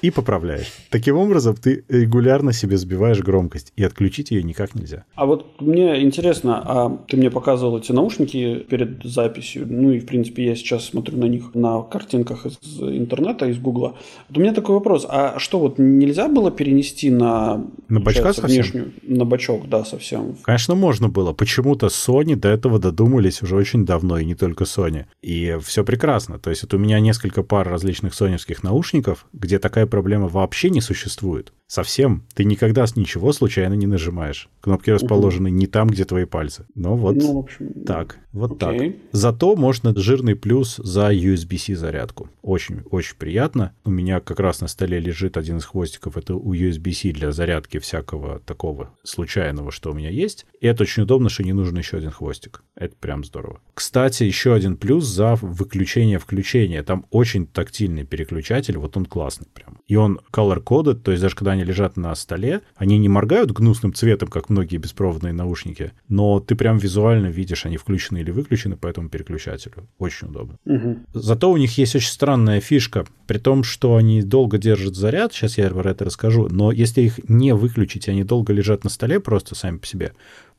И 0.00 0.10
поправляешь. 0.10 0.72
Таким 0.90 1.16
образом, 1.16 1.54
ты 1.54 1.84
регулярно 1.88 2.52
себе 2.52 2.76
сбиваешь 2.76 3.20
громкость, 3.20 3.72
и 3.76 3.84
отключить 3.84 4.30
ее 4.30 4.42
никак 4.42 4.74
нельзя. 4.74 5.04
А 5.14 5.26
вот 5.26 5.60
мне 5.60 6.02
интересно, 6.02 6.62
а 6.64 6.98
ты 7.08 7.16
мне 7.16 7.30
показывал 7.30 7.78
эти 7.78 7.92
наушники 7.92 8.66
перед 8.68 9.04
записью, 9.04 9.66
ну 9.68 9.92
и, 9.92 10.00
в 10.00 10.06
принципе, 10.06 10.44
я 10.44 10.56
сейчас 10.56 10.86
смотрю 10.86 11.18
на 11.18 11.26
них 11.26 11.54
на 11.54 11.82
картинках 11.82 12.46
из 12.46 12.58
интернета, 12.90 13.46
из 13.46 13.58
Гугла. 13.58 13.96
Вот 14.28 14.38
у 14.38 14.40
меня 14.40 14.52
такой 14.52 14.74
вопрос, 14.74 15.06
а 15.08 15.38
что 15.38 15.58
вот 15.58 15.78
нельзя 15.78 16.28
было 16.28 16.50
перенести 16.50 17.10
на... 17.10 17.64
На 17.88 18.00
бачка 18.00 18.32
совсем? 18.32 18.62
Внешнюю, 18.62 18.92
на 19.02 19.24
бачок, 19.24 19.68
да, 19.68 19.84
совсем. 19.84 20.36
Конечно, 20.42 20.74
можно 20.74 21.08
было. 21.08 21.32
Почему-то 21.32 21.86
Sony 21.86 22.36
до 22.36 22.48
этого 22.48 22.78
додумались 22.78 23.42
уже 23.42 23.56
очень 23.56 23.84
давно, 23.84 24.18
и 24.18 24.24
не 24.24 24.34
только 24.34 24.64
Sony. 24.64 25.04
И 25.22 25.58
все 25.62 25.84
прекрасно. 25.84 26.38
То 26.38 26.50
есть 26.50 26.62
вот 26.62 26.74
у 26.74 26.78
меня 26.78 27.00
несколько 27.00 27.42
пар 27.42 27.68
различных 27.68 28.14
соневских 28.14 28.62
наушников, 28.62 29.26
где 29.32 29.58
такая 29.58 29.86
проблема 29.86 30.28
вообще 30.28 30.70
не 30.70 30.80
существует. 30.80 31.52
Совсем. 31.72 32.22
Ты 32.34 32.44
никогда 32.44 32.86
с 32.86 32.96
ничего 32.96 33.32
случайно 33.32 33.72
не 33.72 33.86
нажимаешь. 33.86 34.50
Кнопки 34.60 34.90
расположены 34.90 35.48
угу. 35.48 35.56
не 35.56 35.66
там, 35.66 35.88
где 35.88 36.04
твои 36.04 36.26
пальцы. 36.26 36.66
Но 36.74 36.96
вот 36.96 37.16
ну, 37.16 37.36
в 37.36 37.38
общем, 37.38 37.72
так. 37.86 38.18
Вот 38.32 38.62
окей. 38.62 38.90
так. 38.90 39.00
Зато 39.12 39.56
можно 39.56 39.94
жирный 39.96 40.36
плюс 40.36 40.76
за 40.76 41.14
USB-C 41.14 41.74
зарядку. 41.74 42.28
Очень, 42.42 42.82
очень 42.90 43.16
приятно. 43.16 43.74
У 43.86 43.90
меня 43.90 44.20
как 44.20 44.38
раз 44.38 44.60
на 44.60 44.68
столе 44.68 45.00
лежит 45.00 45.38
один 45.38 45.56
из 45.56 45.64
хвостиков. 45.64 46.18
Это 46.18 46.34
у 46.34 46.54
USB-C 46.54 47.12
для 47.12 47.32
зарядки 47.32 47.78
всякого 47.78 48.40
такого 48.40 48.90
случайного, 49.02 49.72
что 49.72 49.92
у 49.92 49.94
меня 49.94 50.10
есть. 50.10 50.44
И 50.60 50.66
это 50.66 50.82
очень 50.82 51.04
удобно, 51.04 51.30
что 51.30 51.42
не 51.42 51.54
нужен 51.54 51.78
еще 51.78 51.96
один 51.96 52.10
хвостик. 52.10 52.64
Это 52.74 52.94
прям 52.96 53.24
здорово. 53.24 53.60
Кстати, 53.72 54.24
еще 54.24 54.52
один 54.52 54.76
плюс 54.76 55.06
за 55.06 55.36
выключение-включение. 55.36 56.82
Там 56.82 57.06
очень 57.10 57.46
тактильный 57.46 58.04
переключатель. 58.04 58.76
Вот 58.76 58.94
он 58.98 59.06
классный 59.06 59.48
прям. 59.54 59.78
И 59.86 59.96
он 59.96 60.20
color-coded, 60.32 60.96
то 60.96 61.10
есть 61.10 61.22
даже 61.22 61.34
когда 61.34 61.52
они 61.52 61.61
лежат 61.64 61.96
на 61.96 62.14
столе, 62.14 62.60
они 62.76 62.98
не 62.98 63.08
моргают 63.08 63.52
гнусным 63.52 63.94
цветом, 63.94 64.28
как 64.28 64.50
многие 64.50 64.76
беспроводные 64.76 65.32
наушники, 65.32 65.92
но 66.08 66.40
ты 66.40 66.54
прям 66.54 66.78
визуально 66.78 67.26
видишь, 67.26 67.66
они 67.66 67.76
включены 67.76 68.18
или 68.18 68.30
выключены 68.30 68.76
по 68.76 68.86
этому 68.86 69.08
переключателю. 69.08 69.88
Очень 69.98 70.28
удобно. 70.28 70.58
Угу. 70.64 70.98
Зато 71.14 71.50
у 71.50 71.56
них 71.56 71.76
есть 71.78 71.94
очень 71.94 72.10
странная 72.10 72.60
фишка, 72.60 73.06
при 73.26 73.38
том, 73.38 73.64
что 73.64 73.96
они 73.96 74.22
долго 74.22 74.58
держат 74.58 74.94
заряд, 74.94 75.32
сейчас 75.32 75.58
я 75.58 75.70
про 75.70 75.90
это 75.90 76.04
расскажу, 76.04 76.48
но 76.50 76.72
если 76.72 77.02
их 77.02 77.20
не 77.28 77.54
выключить, 77.54 78.08
они 78.08 78.24
долго 78.24 78.52
лежат 78.52 78.84
на 78.84 78.90
столе 78.90 79.20
просто 79.20 79.54
сами 79.54 79.78
по 79.78 79.86
себе, 79.86 80.12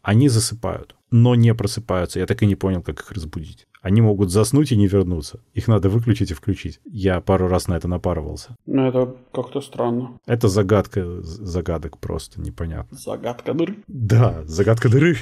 они 0.04 0.30
засыпают, 0.30 0.96
но 1.12 1.34
не 1.34 1.56
просыпаются. 1.56 2.20
Я 2.20 2.28
так 2.28 2.44
и 2.44 2.46
не 2.46 2.56
понял, 2.56 2.84
как 2.84 3.00
их 3.00 3.12
разбудить. 3.12 3.68
Они 3.82 4.02
могут 4.02 4.32
заснуть 4.32 4.72
и 4.72 4.78
не 4.78 4.88
вернуться. 4.88 5.40
Их 5.54 5.68
надо 5.68 5.90
выключить 5.90 6.32
и 6.32 6.34
включить. 6.34 6.80
Я 6.86 7.20
пару 7.22 7.48
раз 7.48 7.68
на 7.68 7.76
это 7.76 7.88
напарывался. 7.88 8.56
Ну, 8.66 8.88
это 8.88 9.16
как-то 9.34 9.62
странно. 9.62 10.20
Это 10.26 10.48
загадка 10.48 11.22
загадок 11.22 11.98
просто 11.98 12.40
непонятно. 12.40 12.98
Загадка 12.98 13.54
дыры? 13.54 13.78
Да, 13.88 14.44
загадка 14.46 14.90
дыры. 14.90 15.18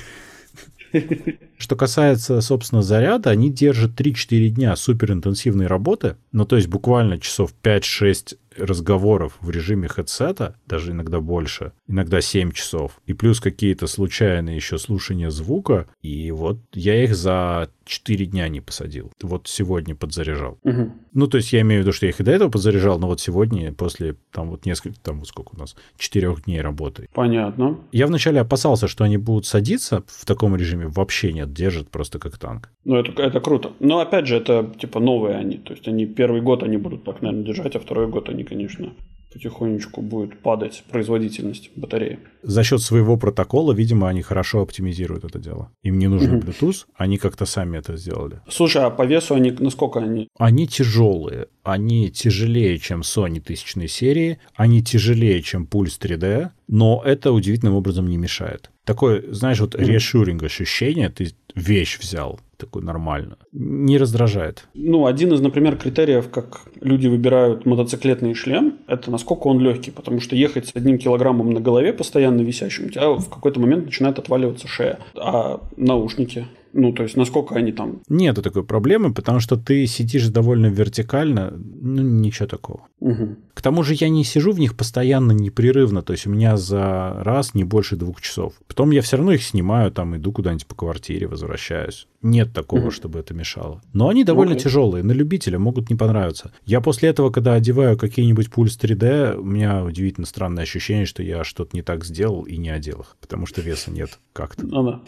Что 1.57 1.75
касается, 1.75 2.41
собственно, 2.41 2.81
заряда, 2.81 3.29
они 3.29 3.49
держат 3.49 3.99
3-4 3.99 4.49
дня 4.49 4.75
суперинтенсивной 4.75 5.67
работы, 5.67 6.17
ну, 6.31 6.45
то 6.45 6.57
есть 6.57 6.67
буквально 6.67 7.17
часов 7.19 7.53
5-6 7.63 8.37
разговоров 8.57 9.37
в 9.41 9.49
режиме 9.49 9.87
хедсета, 9.87 10.55
даже 10.65 10.91
иногда 10.91 11.19
больше, 11.19 11.73
иногда 11.87 12.21
7 12.21 12.51
часов, 12.51 13.01
и 13.05 13.13
плюс 13.13 13.39
какие-то 13.39 13.87
случайные 13.87 14.55
еще 14.55 14.77
слушания 14.77 15.29
звука, 15.29 15.87
и 16.01 16.31
вот 16.31 16.59
я 16.73 17.03
их 17.03 17.15
за 17.15 17.69
4 17.85 18.25
дня 18.25 18.47
не 18.47 18.61
посадил. 18.61 19.11
Вот 19.21 19.47
сегодня 19.47 19.95
подзаряжал. 19.95 20.57
Угу. 20.63 20.91
Ну, 21.13 21.27
то 21.27 21.37
есть 21.37 21.51
я 21.51 21.61
имею 21.61 21.81
в 21.81 21.85
виду, 21.85 21.93
что 21.93 22.05
я 22.05 22.11
их 22.11 22.19
и 22.19 22.23
до 22.23 22.31
этого 22.31 22.49
подзаряжал, 22.49 22.99
но 22.99 23.07
вот 23.07 23.19
сегодня, 23.19 23.73
после 23.73 24.15
там 24.31 24.49
вот 24.49 24.65
несколько, 24.65 24.99
там 25.01 25.19
вот 25.19 25.27
сколько 25.27 25.55
у 25.55 25.57
нас, 25.57 25.75
4 25.97 26.35
дней 26.45 26.61
работы. 26.61 27.09
Понятно. 27.13 27.79
Я 27.91 28.07
вначале 28.07 28.39
опасался, 28.39 28.87
что 28.87 29.03
они 29.03 29.17
будут 29.17 29.45
садиться 29.45 30.03
в 30.07 30.25
таком 30.25 30.55
режиме, 30.55 30.87
вообще 30.87 31.33
нет, 31.33 31.53
держат 31.53 31.89
просто 31.89 32.19
как 32.19 32.37
танк. 32.37 32.69
Ну, 32.85 32.95
это, 32.95 33.21
это 33.21 33.39
круто. 33.39 33.73
Но 33.79 33.99
опять 33.99 34.27
же, 34.27 34.37
это 34.37 34.73
типа 34.79 34.99
новые 34.99 35.35
они, 35.35 35.57
то 35.57 35.73
есть 35.73 35.87
они 35.87 36.05
первый 36.05 36.41
год 36.41 36.63
они 36.63 36.77
будут 36.77 37.03
так, 37.03 37.21
наверное, 37.21 37.45
держать, 37.45 37.75
а 37.75 37.79
второй 37.79 38.07
год 38.07 38.29
они, 38.41 38.47
конечно, 38.47 38.93
потихонечку 39.33 40.01
будет 40.01 40.39
падать 40.41 40.83
производительность 40.91 41.71
батареи. 41.75 42.19
За 42.43 42.63
счет 42.63 42.81
своего 42.81 43.17
протокола, 43.17 43.73
видимо, 43.73 44.09
они 44.09 44.21
хорошо 44.21 44.61
оптимизируют 44.61 45.23
это 45.23 45.39
дело. 45.39 45.71
Им 45.83 45.99
не 45.99 46.07
нужен 46.07 46.35
угу. 46.35 46.47
Bluetooth, 46.47 46.85
они 46.95 47.17
как-то 47.17 47.45
сами 47.45 47.77
это 47.77 47.95
сделали. 47.97 48.41
Слушай, 48.49 48.83
а 48.83 48.89
по 48.89 49.05
весу 49.05 49.35
они 49.35 49.51
насколько 49.51 49.99
они? 49.99 50.27
Они 50.37 50.67
тяжелые. 50.67 51.47
Они 51.63 52.09
тяжелее, 52.09 52.77
чем 52.79 53.01
Sony 53.01 53.39
тысячной 53.39 53.87
серии, 53.87 54.39
они 54.55 54.83
тяжелее, 54.83 55.41
чем 55.41 55.67
Pulse 55.71 55.99
3D, 56.01 56.49
но 56.67 57.01
это 57.05 57.31
удивительным 57.31 57.75
образом 57.75 58.07
не 58.07 58.17
мешает. 58.17 58.71
Такое, 58.83 59.23
знаешь, 59.31 59.59
вот 59.59 59.75
reassuring 59.75 60.43
ощущение, 60.43 61.09
ты 61.09 61.31
вещь 61.55 61.99
взял, 61.99 62.39
такой 62.61 62.83
нормально. 62.83 63.37
Не 63.51 63.97
раздражает. 63.97 64.67
Ну, 64.73 65.05
один 65.07 65.33
из, 65.33 65.41
например, 65.41 65.77
критериев, 65.77 66.29
как 66.29 66.61
люди 66.79 67.07
выбирают 67.07 67.65
мотоциклетный 67.65 68.33
шлем, 68.35 68.77
это 68.87 69.09
насколько 69.11 69.47
он 69.47 69.59
легкий, 69.59 69.91
потому 69.91 70.21
что 70.21 70.35
ехать 70.35 70.67
с 70.67 70.75
одним 70.75 70.97
килограммом 70.97 71.51
на 71.51 71.59
голове 71.59 71.91
постоянно 71.91 72.41
висящим, 72.41 72.85
у 72.85 72.89
тебя 72.89 73.09
в 73.09 73.29
какой-то 73.29 73.59
момент 73.59 73.85
начинает 73.85 74.19
отваливаться 74.19 74.67
шея. 74.67 74.99
А 75.15 75.59
наушники? 75.75 76.47
Ну, 76.73 76.93
то 76.93 77.03
есть, 77.03 77.17
насколько 77.17 77.55
они 77.55 77.71
там... 77.71 78.01
Нету 78.07 78.41
такой 78.41 78.63
проблемы, 78.63 79.13
потому 79.13 79.39
что 79.39 79.57
ты 79.57 79.85
сидишь 79.87 80.27
довольно 80.29 80.67
вертикально, 80.67 81.53
ну, 81.53 82.01
ничего 82.01 82.47
такого. 82.47 82.87
Угу. 82.99 83.35
К 83.53 83.61
тому 83.61 83.83
же 83.83 83.95
я 83.95 84.09
не 84.09 84.23
сижу 84.23 84.51
в 84.51 84.59
них 84.59 84.77
постоянно, 84.77 85.31
непрерывно, 85.31 86.01
то 86.01 86.13
есть 86.13 86.27
у 86.27 86.29
меня 86.29 86.55
за 86.57 87.13
раз 87.23 87.53
не 87.53 87.63
больше 87.63 87.95
двух 87.95 88.21
часов. 88.21 88.53
Потом 88.67 88.91
я 88.91 89.01
все 89.01 89.17
равно 89.17 89.33
их 89.33 89.43
снимаю, 89.43 89.91
там 89.91 90.15
иду 90.15 90.31
куда-нибудь 90.31 90.67
по 90.67 90.75
квартире, 90.75 91.27
возвращаюсь. 91.27 92.07
Нет 92.21 92.53
такого, 92.53 92.83
угу. 92.83 92.91
чтобы 92.91 93.19
это 93.19 93.33
мешало. 93.33 93.81
Но 93.93 94.07
они 94.07 94.23
довольно 94.23 94.53
okay. 94.53 94.63
тяжелые, 94.63 95.03
на 95.03 95.11
любителя 95.11 95.59
могут 95.59 95.89
не 95.89 95.95
понравиться. 95.95 96.51
Я 96.65 96.79
после 96.79 97.09
этого, 97.09 97.31
когда 97.31 97.53
одеваю 97.53 97.97
какие-нибудь 97.97 98.49
пульс 98.49 98.77
3D, 98.77 99.35
у 99.35 99.43
меня 99.43 99.83
удивительно 99.83 100.27
странное 100.27 100.63
ощущение, 100.63 101.05
что 101.05 101.23
я 101.23 101.43
что-то 101.43 101.75
не 101.75 101.81
так 101.81 102.05
сделал 102.05 102.43
и 102.43 102.57
не 102.57 102.69
одел 102.69 103.01
их, 103.01 103.17
потому 103.19 103.45
что 103.45 103.61
веса 103.61 103.91
нет 103.91 104.19
как-то. 104.33 104.65
Ну 104.65 104.83
да. 104.83 105.01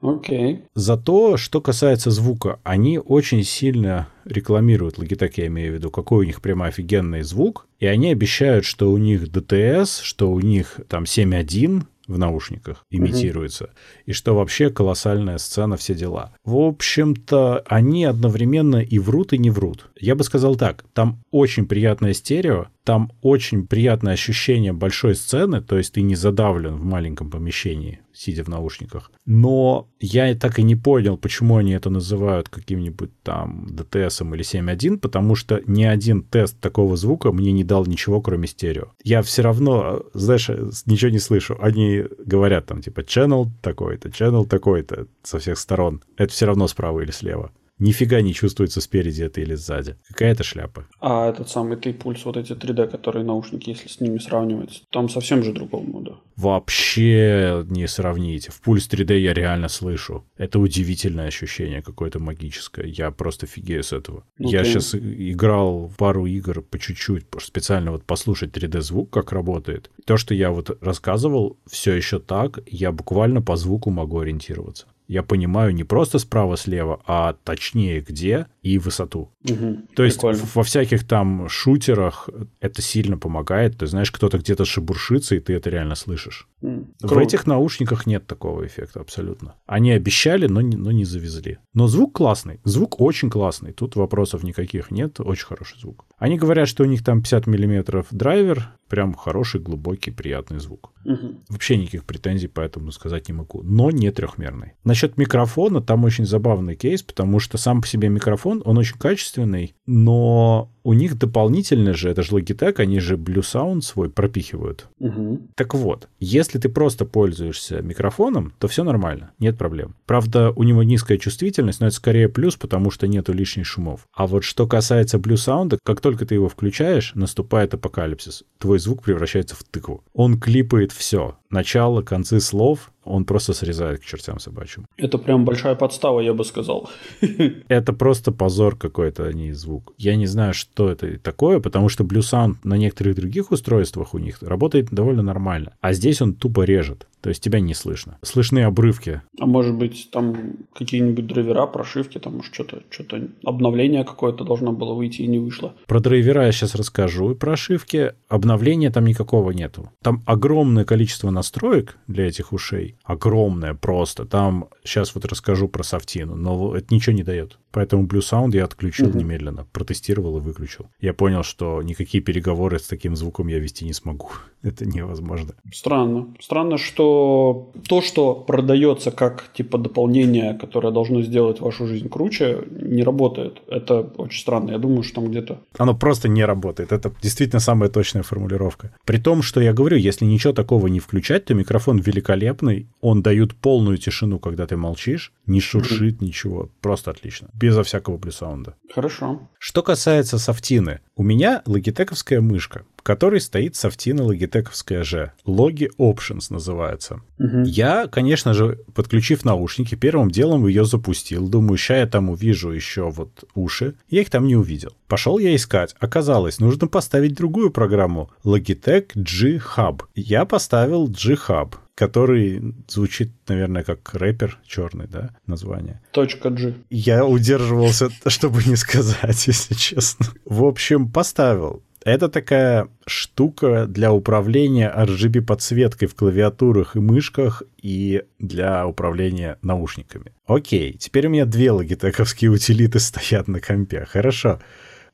Окей. 0.00 0.54
Okay. 0.54 0.62
Зато, 0.74 1.36
что 1.36 1.60
касается 1.60 2.10
звука, 2.10 2.58
они 2.62 2.98
очень 2.98 3.42
сильно 3.44 4.08
рекламируют, 4.24 4.98
Logitech 4.98 5.32
я 5.36 5.46
имею 5.48 5.72
в 5.72 5.74
виду, 5.74 5.90
какой 5.90 6.24
у 6.24 6.26
них 6.26 6.40
прямо 6.40 6.66
офигенный 6.66 7.22
звук, 7.22 7.66
и 7.78 7.86
они 7.86 8.10
обещают, 8.10 8.64
что 8.64 8.90
у 8.90 8.98
них 8.98 9.24
DTS, 9.24 10.00
что 10.02 10.30
у 10.30 10.40
них 10.40 10.80
там 10.88 11.04
7.1, 11.04 11.84
в 12.10 12.18
наушниках 12.18 12.84
имитируется, 12.90 13.64
угу. 13.64 13.72
и 14.06 14.12
что 14.12 14.34
вообще 14.34 14.70
колоссальная 14.70 15.38
сцена, 15.38 15.76
все 15.76 15.94
дела. 15.94 16.34
В 16.44 16.56
общем-то, 16.56 17.64
они 17.66 18.04
одновременно 18.04 18.76
и 18.76 18.98
врут, 18.98 19.32
и 19.32 19.38
не 19.38 19.50
врут. 19.50 19.90
Я 19.98 20.16
бы 20.16 20.24
сказал 20.24 20.56
так, 20.56 20.84
там 20.92 21.22
очень 21.30 21.66
приятное 21.66 22.12
стерео, 22.12 22.66
там 22.84 23.12
очень 23.22 23.66
приятное 23.66 24.14
ощущение 24.14 24.72
большой 24.72 25.14
сцены, 25.14 25.62
то 25.62 25.78
есть 25.78 25.94
ты 25.94 26.02
не 26.02 26.16
задавлен 26.16 26.74
в 26.76 26.84
маленьком 26.84 27.30
помещении, 27.30 28.00
сидя 28.20 28.44
в 28.44 28.48
наушниках. 28.48 29.10
Но 29.24 29.88
я 29.98 30.34
так 30.34 30.58
и 30.58 30.62
не 30.62 30.76
понял, 30.76 31.16
почему 31.16 31.56
они 31.56 31.72
это 31.72 31.90
называют 31.90 32.48
каким-нибудь 32.48 33.10
там 33.22 33.66
DTS 33.70 34.34
или 34.34 34.44
7.1, 34.44 34.98
потому 34.98 35.34
что 35.34 35.62
ни 35.66 35.84
один 35.84 36.22
тест 36.22 36.60
такого 36.60 36.96
звука 36.96 37.32
мне 37.32 37.52
не 37.52 37.64
дал 37.64 37.86
ничего, 37.86 38.20
кроме 38.20 38.46
стерео. 38.46 38.92
Я 39.02 39.22
все 39.22 39.42
равно, 39.42 40.02
знаешь, 40.12 40.50
ничего 40.86 41.10
не 41.10 41.18
слышу. 41.18 41.56
Они 41.60 42.04
говорят 42.26 42.66
там 42.66 42.82
типа 42.82 43.00
channel 43.00 43.48
такой-то, 43.62 44.08
channel 44.08 44.46
такой-то 44.46 45.06
со 45.22 45.38
всех 45.38 45.58
сторон. 45.58 46.02
Это 46.16 46.32
все 46.32 46.46
равно 46.46 46.68
справа 46.68 47.00
или 47.00 47.10
слева 47.10 47.50
нифига 47.80 48.20
не 48.20 48.32
чувствуется 48.32 48.80
спереди 48.80 49.22
это 49.22 49.40
или 49.40 49.54
сзади. 49.54 49.96
Какая-то 50.08 50.44
шляпа. 50.44 50.86
А 51.00 51.28
этот 51.28 51.48
самый 51.48 51.76
ты 51.76 51.92
пульс, 51.92 52.24
вот 52.24 52.36
эти 52.36 52.52
3D, 52.52 52.88
которые 52.88 53.24
наушники, 53.24 53.70
если 53.70 53.88
с 53.88 54.00
ними 54.00 54.18
сравнивать, 54.18 54.84
там 54.90 55.08
совсем 55.08 55.42
же 55.42 55.52
другого 55.52 55.82
мода. 55.82 56.16
Вообще 56.36 57.64
не 57.68 57.86
сравните. 57.86 58.50
В 58.50 58.60
пульс 58.60 58.88
3D 58.88 59.18
я 59.18 59.34
реально 59.34 59.68
слышу. 59.68 60.24
Это 60.36 60.58
удивительное 60.58 61.26
ощущение, 61.26 61.82
какое-то 61.82 62.18
магическое. 62.18 62.86
Я 62.86 63.10
просто 63.10 63.46
офигею 63.46 63.82
с 63.82 63.92
этого. 63.92 64.24
Okay. 64.40 64.50
Я 64.50 64.64
сейчас 64.64 64.94
играл 64.94 65.88
в 65.88 65.96
пару 65.96 66.26
игр 66.26 66.62
по 66.62 66.78
чуть-чуть, 66.78 67.26
специально 67.40 67.90
вот 67.90 68.04
послушать 68.04 68.56
3D-звук, 68.56 69.10
как 69.10 69.32
работает. 69.32 69.90
То, 70.04 70.16
что 70.16 70.34
я 70.34 70.50
вот 70.50 70.78
рассказывал, 70.82 71.58
все 71.66 71.94
еще 71.94 72.18
так, 72.18 72.60
я 72.66 72.92
буквально 72.92 73.42
по 73.42 73.56
звуку 73.56 73.90
могу 73.90 74.20
ориентироваться 74.20 74.86
я 75.10 75.24
понимаю 75.24 75.74
не 75.74 75.82
просто 75.82 76.20
справа-слева, 76.20 77.00
а 77.04 77.32
точнее 77.32 78.00
где, 78.00 78.46
и 78.62 78.78
высоту. 78.78 79.30
Угу, 79.48 79.78
То 79.94 80.04
есть 80.04 80.16
прикольно. 80.16 80.42
во 80.54 80.62
всяких 80.62 81.06
там 81.06 81.48
шутерах 81.48 82.28
это 82.60 82.82
сильно 82.82 83.16
помогает. 83.16 83.78
Ты 83.78 83.86
знаешь, 83.86 84.10
кто-то 84.10 84.38
где-то 84.38 84.64
шебуршится, 84.64 85.34
и 85.34 85.40
ты 85.40 85.54
это 85.54 85.70
реально 85.70 85.94
слышишь. 85.94 86.48
Mm, 86.62 86.86
в 87.00 87.18
этих 87.18 87.46
наушниках 87.46 88.06
нет 88.06 88.26
такого 88.26 88.66
эффекта 88.66 89.00
абсолютно. 89.00 89.54
Они 89.66 89.92
обещали, 89.92 90.46
но 90.46 90.60
не, 90.60 90.76
но 90.76 90.90
не 90.90 91.04
завезли. 91.04 91.58
Но 91.72 91.86
звук 91.86 92.16
классный. 92.16 92.60
Звук 92.64 93.00
очень 93.00 93.30
классный. 93.30 93.72
Тут 93.72 93.96
вопросов 93.96 94.42
никаких 94.42 94.90
нет. 94.90 95.20
Очень 95.20 95.46
хороший 95.46 95.78
звук. 95.80 96.04
Они 96.18 96.36
говорят, 96.36 96.68
что 96.68 96.82
у 96.82 96.86
них 96.86 97.02
там 97.02 97.22
50 97.22 97.46
миллиметров 97.46 98.06
драйвер, 98.10 98.68
прям 98.88 99.14
хороший, 99.14 99.60
глубокий, 99.60 100.10
приятный 100.10 100.58
звук. 100.58 100.92
Угу. 101.04 101.44
Вообще 101.48 101.76
никаких 101.76 102.04
претензий 102.04 102.48
по 102.48 102.60
этому 102.60 102.92
сказать 102.92 103.28
не 103.28 103.34
могу. 103.34 103.62
Но 103.62 103.90
не 103.90 104.10
трехмерный. 104.10 104.72
Насчет 104.84 105.16
микрофона, 105.16 105.80
там 105.80 106.04
очень 106.04 106.26
забавный 106.26 106.74
кейс, 106.74 107.02
потому 107.02 107.38
что 107.38 107.56
сам 107.56 107.80
по 107.80 107.86
себе 107.86 108.08
микрофон, 108.08 108.49
он 108.64 108.78
очень 108.78 108.98
качественный, 108.98 109.74
но 109.86 110.70
у 110.82 110.92
них 110.92 111.18
дополнительно 111.18 111.94
же, 111.94 112.10
это 112.10 112.22
же 112.22 112.32
Logitech, 112.32 112.76
они 112.78 113.00
же 113.00 113.16
Blue 113.16 113.40
Sound 113.40 113.82
свой 113.82 114.10
пропихивают. 114.10 114.88
Угу. 114.98 115.48
Так 115.54 115.74
вот, 115.74 116.08
если 116.18 116.58
ты 116.58 116.68
просто 116.68 117.04
пользуешься 117.04 117.82
микрофоном, 117.82 118.52
то 118.58 118.68
все 118.68 118.84
нормально, 118.84 119.32
нет 119.38 119.58
проблем. 119.58 119.94
Правда, 120.06 120.52
у 120.54 120.62
него 120.62 120.82
низкая 120.82 121.18
чувствительность, 121.18 121.80
но 121.80 121.86
это 121.86 121.96
скорее 121.96 122.28
плюс, 122.28 122.56
потому 122.56 122.90
что 122.90 123.06
нету 123.06 123.32
лишних 123.32 123.66
шумов. 123.66 124.06
А 124.14 124.26
вот 124.26 124.44
что 124.44 124.66
касается 124.66 125.18
Blue 125.18 125.34
Sound, 125.34 125.78
как 125.84 126.00
только 126.00 126.26
ты 126.26 126.34
его 126.34 126.48
включаешь, 126.48 127.12
наступает 127.14 127.74
апокалипсис. 127.74 128.44
Твой 128.58 128.78
звук 128.78 129.02
превращается 129.02 129.54
в 129.54 129.64
тыкву. 129.64 130.02
Он 130.12 130.38
клипает 130.40 130.92
все. 130.92 131.36
Начало, 131.50 132.02
концы 132.02 132.40
слов, 132.40 132.92
он 133.04 133.24
просто 133.24 133.52
срезает 133.52 134.00
к 134.00 134.04
чертям 134.04 134.38
собачьим. 134.38 134.86
Это 134.96 135.18
прям 135.18 135.44
большая 135.44 135.74
подстава, 135.74 136.20
я 136.20 136.34
бы 136.34 136.44
сказал. 136.44 136.88
Это 137.68 137.92
просто 137.92 138.32
позор 138.32 138.76
какой-то, 138.76 139.24
а 139.24 139.32
не 139.32 139.52
звук. 139.52 139.94
Я 139.98 140.16
не 140.16 140.26
знаю, 140.26 140.54
что 140.54 140.90
это 140.90 141.18
такое, 141.18 141.60
потому 141.60 141.88
что 141.88 142.04
Blue 142.04 142.20
Sound 142.20 142.56
на 142.62 142.76
некоторых 142.76 143.16
других 143.16 143.50
устройствах 143.50 144.14
у 144.14 144.18
них 144.18 144.42
работает 144.42 144.90
довольно 144.90 145.22
нормально. 145.22 145.72
А 145.80 145.92
здесь 145.92 146.22
он 146.22 146.34
тупо 146.34 146.62
режет. 146.62 147.06
То 147.20 147.28
есть 147.28 147.42
тебя 147.42 147.60
не 147.60 147.74
слышно. 147.74 148.18
Слышны 148.22 148.60
обрывки. 148.60 149.20
А 149.38 149.46
может 149.46 149.74
быть, 149.74 150.08
там 150.10 150.54
какие-нибудь 150.74 151.26
драйвера, 151.26 151.66
прошивки, 151.66 152.18
там 152.18 152.42
что-то, 152.42 152.82
что-то 152.88 153.28
обновление 153.44 154.04
какое-то 154.04 154.44
должно 154.44 154.72
было 154.72 154.94
выйти 154.94 155.22
и 155.22 155.26
не 155.26 155.38
вышло. 155.38 155.74
Про 155.86 156.00
драйвера 156.00 156.46
я 156.46 156.52
сейчас 156.52 156.74
расскажу. 156.74 157.32
И 157.32 157.34
прошивки. 157.34 158.14
Обновления 158.28 158.90
там 158.90 159.04
никакого 159.04 159.50
нету. 159.50 159.90
Там 160.02 160.22
огромное 160.24 160.84
количество 160.84 161.30
настроек 161.40 161.96
для 162.06 162.28
этих 162.28 162.52
ушей. 162.52 162.96
Огромное 163.02 163.72
просто. 163.72 164.26
Там 164.26 164.68
сейчас 164.84 165.14
вот 165.14 165.24
расскажу 165.24 165.68
про 165.68 165.82
софтину, 165.82 166.36
но 166.36 166.76
это 166.76 166.94
ничего 166.94 167.16
не 167.16 167.22
дает. 167.22 167.58
Поэтому 167.72 168.04
Blue 168.04 168.20
Sound 168.20 168.50
я 168.54 168.64
отключил 168.64 169.08
угу. 169.08 169.18
немедленно, 169.18 169.66
протестировал 169.72 170.38
и 170.38 170.40
выключил. 170.40 170.86
Я 171.00 171.14
понял, 171.14 171.42
что 171.42 171.82
никакие 171.82 172.22
переговоры 172.22 172.78
с 172.78 172.88
таким 172.88 173.16
звуком 173.16 173.48
я 173.48 173.58
вести 173.58 173.84
не 173.84 173.92
смогу. 173.92 174.30
Это 174.62 174.84
невозможно. 174.84 175.54
Странно. 175.72 176.34
Странно, 176.40 176.78
что 176.78 177.70
то, 177.88 178.02
что 178.02 178.34
продается 178.34 179.10
как 179.10 179.52
типа 179.54 179.78
дополнение, 179.78 180.54
которое 180.54 180.92
должно 180.92 181.22
сделать 181.22 181.60
вашу 181.60 181.86
жизнь 181.86 182.08
круче, 182.08 182.64
не 182.70 183.02
работает. 183.02 183.62
Это 183.68 184.00
очень 184.00 184.40
странно. 184.40 184.72
Я 184.72 184.78
думаю, 184.78 185.02
что 185.02 185.20
там 185.20 185.30
где-то... 185.30 185.60
Оно 185.78 185.94
просто 185.94 186.28
не 186.28 186.44
работает. 186.44 186.92
Это 186.92 187.12
действительно 187.22 187.60
самая 187.60 187.90
точная 187.90 188.22
формулировка. 188.22 188.92
При 189.04 189.18
том, 189.18 189.42
что 189.42 189.60
я 189.60 189.72
говорю, 189.72 189.96
если 189.96 190.24
ничего 190.26 190.52
такого 190.52 190.88
не 190.88 191.00
включать, 191.00 191.44
то 191.44 191.54
микрофон 191.54 191.98
великолепный. 191.98 192.86
Он 193.00 193.22
дает 193.22 193.54
полную 193.54 193.98
тишину, 193.98 194.38
когда 194.38 194.66
ты 194.66 194.76
молчишь. 194.76 195.32
Не 195.46 195.60
шуршит 195.60 196.16
угу. 196.16 196.24
ничего. 196.24 196.68
Просто 196.80 197.10
отлично 197.10 197.48
безо 197.60 197.82
всякого 197.82 198.16
плюсаунда. 198.16 198.74
Хорошо. 198.92 199.48
Что 199.58 199.82
касается 199.82 200.38
софтины, 200.38 201.00
у 201.14 201.22
меня 201.22 201.62
логитековская 201.66 202.40
мышка, 202.40 202.84
в 202.96 203.02
которой 203.02 203.40
стоит 203.40 203.76
софтина 203.76 204.24
логитековская 204.24 205.04
же. 205.04 205.32
Logi 205.46 205.90
Options 205.98 206.46
называется. 206.48 207.20
Угу. 207.38 207.64
Я, 207.66 208.06
конечно 208.08 208.54
же, 208.54 208.78
подключив 208.94 209.44
наушники, 209.44 209.94
первым 209.94 210.30
делом 210.30 210.66
ее 210.66 210.84
запустил. 210.84 211.48
Думаю, 211.48 211.76
ща 211.76 211.98
я 211.98 212.06
там 212.06 212.30
увижу 212.30 212.70
еще 212.70 213.10
вот 213.10 213.44
уши. 213.54 213.94
Я 214.08 214.22
их 214.22 214.30
там 214.30 214.46
не 214.46 214.56
увидел. 214.56 214.92
Пошел 215.06 215.38
я 215.38 215.54
искать. 215.54 215.94
Оказалось, 216.00 216.60
нужно 216.60 216.88
поставить 216.88 217.34
другую 217.34 217.70
программу. 217.70 218.30
Logitech 218.44 219.10
G 219.14 219.60
Hub. 219.76 220.02
Я 220.14 220.46
поставил 220.46 221.06
G 221.06 221.34
Hub 221.48 221.74
который 222.00 222.62
звучит, 222.88 223.30
наверное, 223.46 223.82
как 223.82 224.14
рэпер 224.14 224.58
черный, 224.66 225.06
да, 225.06 225.36
название. 225.46 226.00
Точка 226.12 226.48
G. 226.48 226.72
Я 226.88 227.26
удерживался, 227.26 228.08
чтобы 228.26 228.62
не 228.64 228.76
сказать, 228.76 229.46
если 229.46 229.74
честно. 229.74 230.26
В 230.46 230.64
общем, 230.64 231.12
поставил. 231.12 231.82
Это 232.02 232.30
такая 232.30 232.88
штука 233.06 233.84
для 233.86 234.14
управления 234.14 234.90
RGB-подсветкой 234.96 236.08
в 236.08 236.14
клавиатурах 236.14 236.96
и 236.96 237.00
мышках 237.00 237.62
и 237.76 238.22
для 238.38 238.86
управления 238.86 239.58
наушниками. 239.60 240.32
Окей, 240.46 240.94
теперь 240.94 241.26
у 241.26 241.30
меня 241.30 241.44
две 241.44 241.70
логитековские 241.70 242.50
утилиты 242.50 242.98
стоят 242.98 243.46
на 243.46 243.60
компе. 243.60 244.06
Хорошо. 244.06 244.58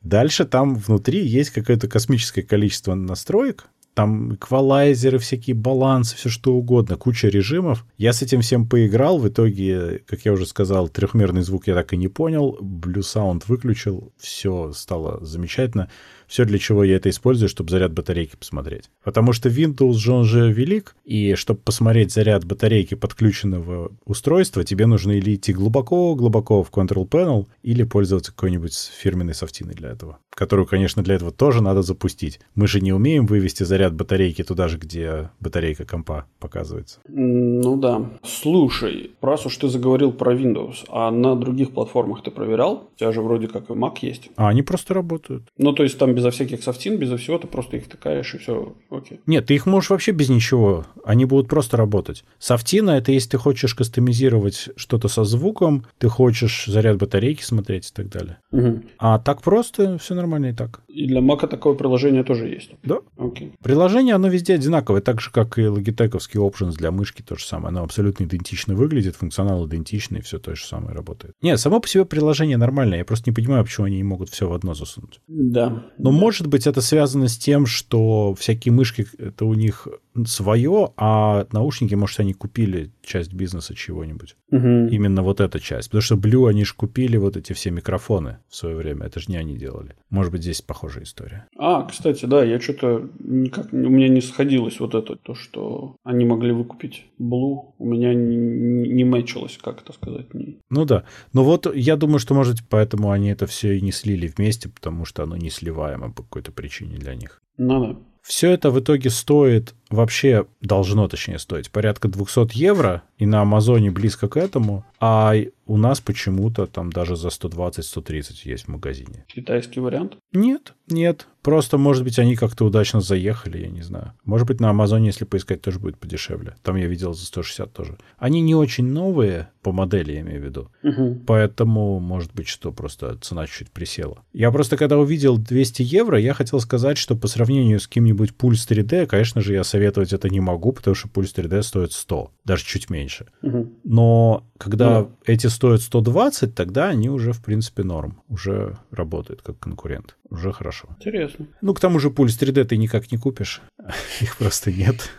Дальше 0.02 0.44
там 0.44 0.76
внутри 0.76 1.26
есть 1.26 1.50
какое-то 1.50 1.88
космическое 1.88 2.42
количество 2.42 2.94
настроек, 2.94 3.66
там 3.96 4.34
эквалайзеры, 4.34 5.18
всякие 5.18 5.56
балансы, 5.56 6.16
все 6.16 6.28
что 6.28 6.52
угодно, 6.52 6.96
куча 6.96 7.28
режимов. 7.28 7.86
Я 7.96 8.12
с 8.12 8.20
этим 8.20 8.42
всем 8.42 8.68
поиграл, 8.68 9.18
в 9.18 9.26
итоге, 9.26 10.02
как 10.06 10.26
я 10.26 10.34
уже 10.34 10.44
сказал, 10.44 10.90
трехмерный 10.90 11.40
звук 11.40 11.66
я 11.66 11.74
так 11.74 11.94
и 11.94 11.96
не 11.96 12.08
понял, 12.08 12.58
Blue 12.60 13.00
Sound 13.00 13.44
выключил, 13.48 14.12
все 14.18 14.72
стало 14.74 15.24
замечательно. 15.24 15.88
Все, 16.26 16.44
для 16.44 16.58
чего 16.58 16.82
я 16.82 16.96
это 16.96 17.08
использую, 17.08 17.48
чтобы 17.48 17.70
заряд 17.70 17.92
батарейки 17.92 18.36
посмотреть. 18.36 18.90
Потому 19.04 19.32
что 19.32 19.48
Windows 19.48 19.94
же 19.94 20.12
он 20.12 20.24
же 20.24 20.52
велик, 20.52 20.96
и 21.04 21.34
чтобы 21.34 21.60
посмотреть 21.60 22.12
заряд 22.12 22.44
батарейки 22.44 22.94
подключенного 22.94 23.92
устройства, 24.04 24.64
тебе 24.64 24.86
нужно 24.86 25.12
или 25.12 25.36
идти 25.36 25.52
глубоко-глубоко 25.52 26.62
в 26.64 26.70
Control 26.70 27.08
Panel, 27.08 27.46
или 27.62 27.84
пользоваться 27.84 28.32
какой-нибудь 28.32 28.74
фирменной 28.74 29.34
софтиной 29.34 29.74
для 29.74 29.90
этого. 29.90 30.18
Которую, 30.30 30.66
конечно, 30.66 31.02
для 31.02 31.14
этого 31.14 31.30
тоже 31.30 31.62
надо 31.62 31.82
запустить. 31.82 32.40
Мы 32.54 32.66
же 32.66 32.80
не 32.80 32.92
умеем 32.92 33.26
вывести 33.26 33.62
заряд 33.62 33.85
батарейки 33.94 34.42
туда 34.42 34.68
же, 34.68 34.78
где 34.78 35.30
батарейка 35.40 35.84
компа 35.84 36.26
показывается. 36.38 37.00
Ну 37.08 37.76
да. 37.76 38.10
Слушай, 38.22 39.12
раз 39.20 39.46
уж 39.46 39.56
ты 39.56 39.68
заговорил 39.68 40.12
про 40.12 40.34
Windows, 40.34 40.84
а 40.88 41.10
на 41.10 41.36
других 41.36 41.72
платформах 41.72 42.22
ты 42.22 42.30
проверял? 42.30 42.88
У 42.94 42.98
тебя 42.98 43.12
же 43.12 43.22
вроде 43.22 43.48
как 43.48 43.70
и 43.70 43.72
Mac 43.72 43.98
есть. 44.02 44.30
А 44.36 44.48
они 44.48 44.62
просто 44.62 44.94
работают. 44.94 45.44
Ну, 45.58 45.72
то 45.72 45.82
есть 45.82 45.98
там 45.98 46.14
безо 46.14 46.30
всяких 46.30 46.62
софтин, 46.62 46.98
безо 46.98 47.16
всего, 47.16 47.38
ты 47.38 47.46
просто 47.46 47.76
их 47.76 47.88
тыкаешь 47.88 48.34
и 48.34 48.38
все, 48.38 48.74
окей. 48.90 49.20
Нет, 49.26 49.46
ты 49.46 49.54
их 49.54 49.66
можешь 49.66 49.90
вообще 49.90 50.12
без 50.12 50.28
ничего, 50.28 50.86
они 51.04 51.24
будут 51.24 51.48
просто 51.48 51.76
работать. 51.76 52.24
Софтина— 52.38 52.90
это 52.92 53.12
если 53.12 53.30
ты 53.30 53.38
хочешь 53.38 53.74
кастомизировать 53.74 54.70
что-то 54.76 55.08
со 55.08 55.24
звуком, 55.24 55.86
ты 55.98 56.08
хочешь 56.08 56.66
заряд 56.66 56.98
батарейки 56.98 57.42
смотреть 57.42 57.90
и 57.90 57.94
так 57.94 58.08
далее. 58.08 58.38
Угу. 58.52 58.82
А 58.98 59.18
так 59.18 59.42
просто 59.42 59.98
все 59.98 60.14
нормально 60.14 60.46
и 60.46 60.52
так. 60.52 60.80
И 60.88 61.06
для 61.06 61.20
Mac 61.20 61.46
такое 61.46 61.74
приложение 61.74 62.24
тоже 62.24 62.48
есть? 62.48 62.70
Да. 62.82 62.98
Окей. 63.18 63.52
Приложение, 63.76 64.14
оно 64.14 64.28
везде 64.28 64.54
одинаковое, 64.54 65.02
так 65.02 65.20
же, 65.20 65.30
как 65.30 65.58
и 65.58 65.60
Logitech'овский 65.64 66.40
Options 66.40 66.76
для 66.78 66.90
мышки, 66.90 67.20
то 67.20 67.36
же 67.36 67.44
самое. 67.44 67.68
Оно 67.68 67.82
абсолютно 67.82 68.24
идентично 68.24 68.74
выглядит, 68.74 69.16
функционал 69.16 69.68
идентичный, 69.68 70.22
все 70.22 70.38
то 70.38 70.54
же 70.54 70.64
самое 70.64 70.94
работает. 70.94 71.34
Нет, 71.42 71.60
само 71.60 71.78
по 71.78 71.86
себе 71.86 72.06
приложение 72.06 72.56
нормальное, 72.56 72.96
я 72.96 73.04
просто 73.04 73.28
не 73.28 73.34
понимаю, 73.34 73.64
почему 73.64 73.84
они 73.84 73.98
не 73.98 74.02
могут 74.02 74.30
все 74.30 74.48
в 74.48 74.54
одно 74.54 74.72
засунуть. 74.72 75.20
Да. 75.28 75.84
Но, 75.98 76.10
может 76.10 76.46
быть, 76.46 76.66
это 76.66 76.80
связано 76.80 77.28
с 77.28 77.36
тем, 77.36 77.66
что 77.66 78.34
всякие 78.34 78.72
мышки, 78.72 79.06
это 79.18 79.44
у 79.44 79.52
них 79.52 79.86
свое, 80.24 80.92
а 80.96 81.46
наушники, 81.52 81.94
может, 81.94 82.20
они 82.20 82.32
купили 82.32 82.92
часть 83.04 83.34
бизнеса 83.34 83.74
чего-нибудь. 83.74 84.36
Угу. 84.50 84.88
Именно 84.90 85.22
вот 85.22 85.40
эта 85.40 85.60
часть. 85.60 85.88
Потому 85.88 86.02
что 86.02 86.14
Blue, 86.14 86.48
они 86.48 86.64
же 86.64 86.74
купили 86.74 87.16
вот 87.16 87.36
эти 87.36 87.52
все 87.52 87.70
микрофоны 87.70 88.38
в 88.48 88.56
свое 88.56 88.76
время. 88.76 89.06
Это 89.06 89.20
же 89.20 89.26
не 89.28 89.36
они 89.36 89.56
делали. 89.56 89.96
Может 90.08 90.32
быть, 90.32 90.42
здесь 90.42 90.62
похожая 90.62 91.04
история. 91.04 91.46
А, 91.58 91.82
кстати, 91.82 92.24
да, 92.24 92.42
я 92.42 92.58
что-то 92.60 93.10
никак... 93.56 93.72
У 93.72 93.76
меня 93.76 94.08
не 94.08 94.20
сходилось 94.20 94.80
вот 94.80 94.94
это, 94.94 95.16
то, 95.16 95.34
что 95.34 95.96
они 96.04 96.24
могли 96.24 96.52
выкупить 96.52 97.04
Blue. 97.20 97.72
У 97.78 97.86
меня 97.86 98.14
не, 98.14 98.36
не 98.36 99.04
мэчилось, 99.04 99.58
как 99.62 99.82
это 99.82 99.92
сказать. 99.92 100.34
Не... 100.34 100.58
Ну 100.70 100.84
да. 100.84 101.04
Но 101.32 101.44
вот 101.44 101.74
я 101.74 101.96
думаю, 101.96 102.18
что, 102.18 102.34
может, 102.34 102.58
поэтому 102.68 103.10
они 103.10 103.30
это 103.30 103.46
все 103.46 103.76
и 103.76 103.80
не 103.80 103.92
слили 103.92 104.32
вместе, 104.36 104.68
потому 104.68 105.04
что 105.04 105.22
оно 105.22 105.36
не 105.36 105.50
сливаемо 105.50 106.12
по 106.12 106.22
какой-то 106.22 106.52
причине 106.52 106.98
для 106.98 107.14
них. 107.14 107.42
Ну 107.58 107.80
да. 107.80 107.96
Все 108.22 108.50
это 108.50 108.70
в 108.70 108.80
итоге 108.80 109.10
стоит, 109.10 109.74
вообще 109.90 110.46
должно 110.60 111.08
точнее 111.08 111.38
стоить, 111.38 111.70
порядка 111.70 112.08
200 112.08 112.56
евро, 112.56 113.02
и 113.18 113.26
на 113.26 113.42
Амазоне 113.42 113.90
близко 113.90 114.28
к 114.28 114.36
этому. 114.36 114.84
А 114.98 115.34
у 115.66 115.76
нас 115.76 116.00
почему-то 116.00 116.66
там 116.66 116.90
даже 116.90 117.16
за 117.16 117.28
120-130 117.28 118.22
есть 118.44 118.64
в 118.64 118.68
магазине. 118.68 119.24
Китайский 119.26 119.80
вариант? 119.80 120.16
Нет, 120.32 120.74
нет. 120.88 121.26
Просто, 121.42 121.78
может 121.78 122.02
быть, 122.02 122.18
они 122.18 122.34
как-то 122.34 122.64
удачно 122.64 123.00
заехали, 123.00 123.58
я 123.58 123.68
не 123.68 123.82
знаю. 123.82 124.12
Может 124.24 124.46
быть, 124.48 124.60
на 124.60 124.70
Амазоне, 124.70 125.06
если 125.06 125.24
поискать, 125.24 125.62
тоже 125.62 125.78
будет 125.78 125.98
подешевле. 125.98 126.56
Там 126.62 126.76
я 126.76 126.86
видел 126.86 127.14
за 127.14 127.24
160 127.24 127.72
тоже. 127.72 127.98
Они 128.18 128.40
не 128.40 128.54
очень 128.54 128.86
новые, 128.86 129.50
по 129.62 129.70
модели 129.70 130.12
я 130.12 130.20
имею 130.20 130.40
в 130.40 130.44
виду. 130.44 130.70
Угу. 130.82 131.22
Поэтому, 131.26 132.00
может 132.00 132.34
быть, 132.34 132.48
что 132.48 132.72
просто 132.72 133.16
цена 133.18 133.46
чуть 133.46 133.70
присела. 133.70 134.24
Я 134.32 134.50
просто, 134.50 134.76
когда 134.76 134.98
увидел 134.98 135.38
200 135.38 135.82
евро, 135.82 136.18
я 136.18 136.34
хотел 136.34 136.58
сказать, 136.60 136.98
что 136.98 137.14
по 137.14 137.28
сравнению 137.28 137.78
с 137.80 137.86
каким-нибудь 137.86 138.30
Pulse 138.36 138.68
3D, 138.68 139.06
конечно 139.06 139.40
же, 139.40 139.52
я 139.52 139.62
советовать 139.76 140.12
это 140.12 140.30
не 140.30 140.40
могу, 140.40 140.72
потому 140.72 140.94
что 140.94 141.08
Pulse 141.08 141.34
3D 141.34 141.62
стоит 141.62 141.92
100, 141.92 142.30
даже 142.44 142.64
чуть 142.64 142.90
меньше. 142.90 143.26
Угу. 143.42 143.72
Но 143.84 144.42
когда 144.58 145.00
ну. 145.00 145.10
эти 145.26 145.48
стоят 145.48 145.82
120, 145.82 146.54
тогда 146.54 146.88
они 146.88 147.10
уже, 147.10 147.32
в 147.32 147.42
принципе, 147.42 147.82
норм. 147.82 148.22
Уже 148.28 148.78
работают 148.90 149.42
как 149.42 149.58
конкурент. 149.58 150.16
Уже 150.30 150.52
хорошо. 150.52 150.88
Интересно. 150.98 151.46
Ну, 151.60 151.74
к 151.74 151.80
тому 151.80 151.98
же 151.98 152.08
Pulse 152.08 152.38
3D 152.40 152.64
ты 152.64 152.78
никак 152.78 153.12
не 153.12 153.18
купишь. 153.18 153.60
Их 154.22 154.38
просто 154.38 154.72
нет. 154.72 155.10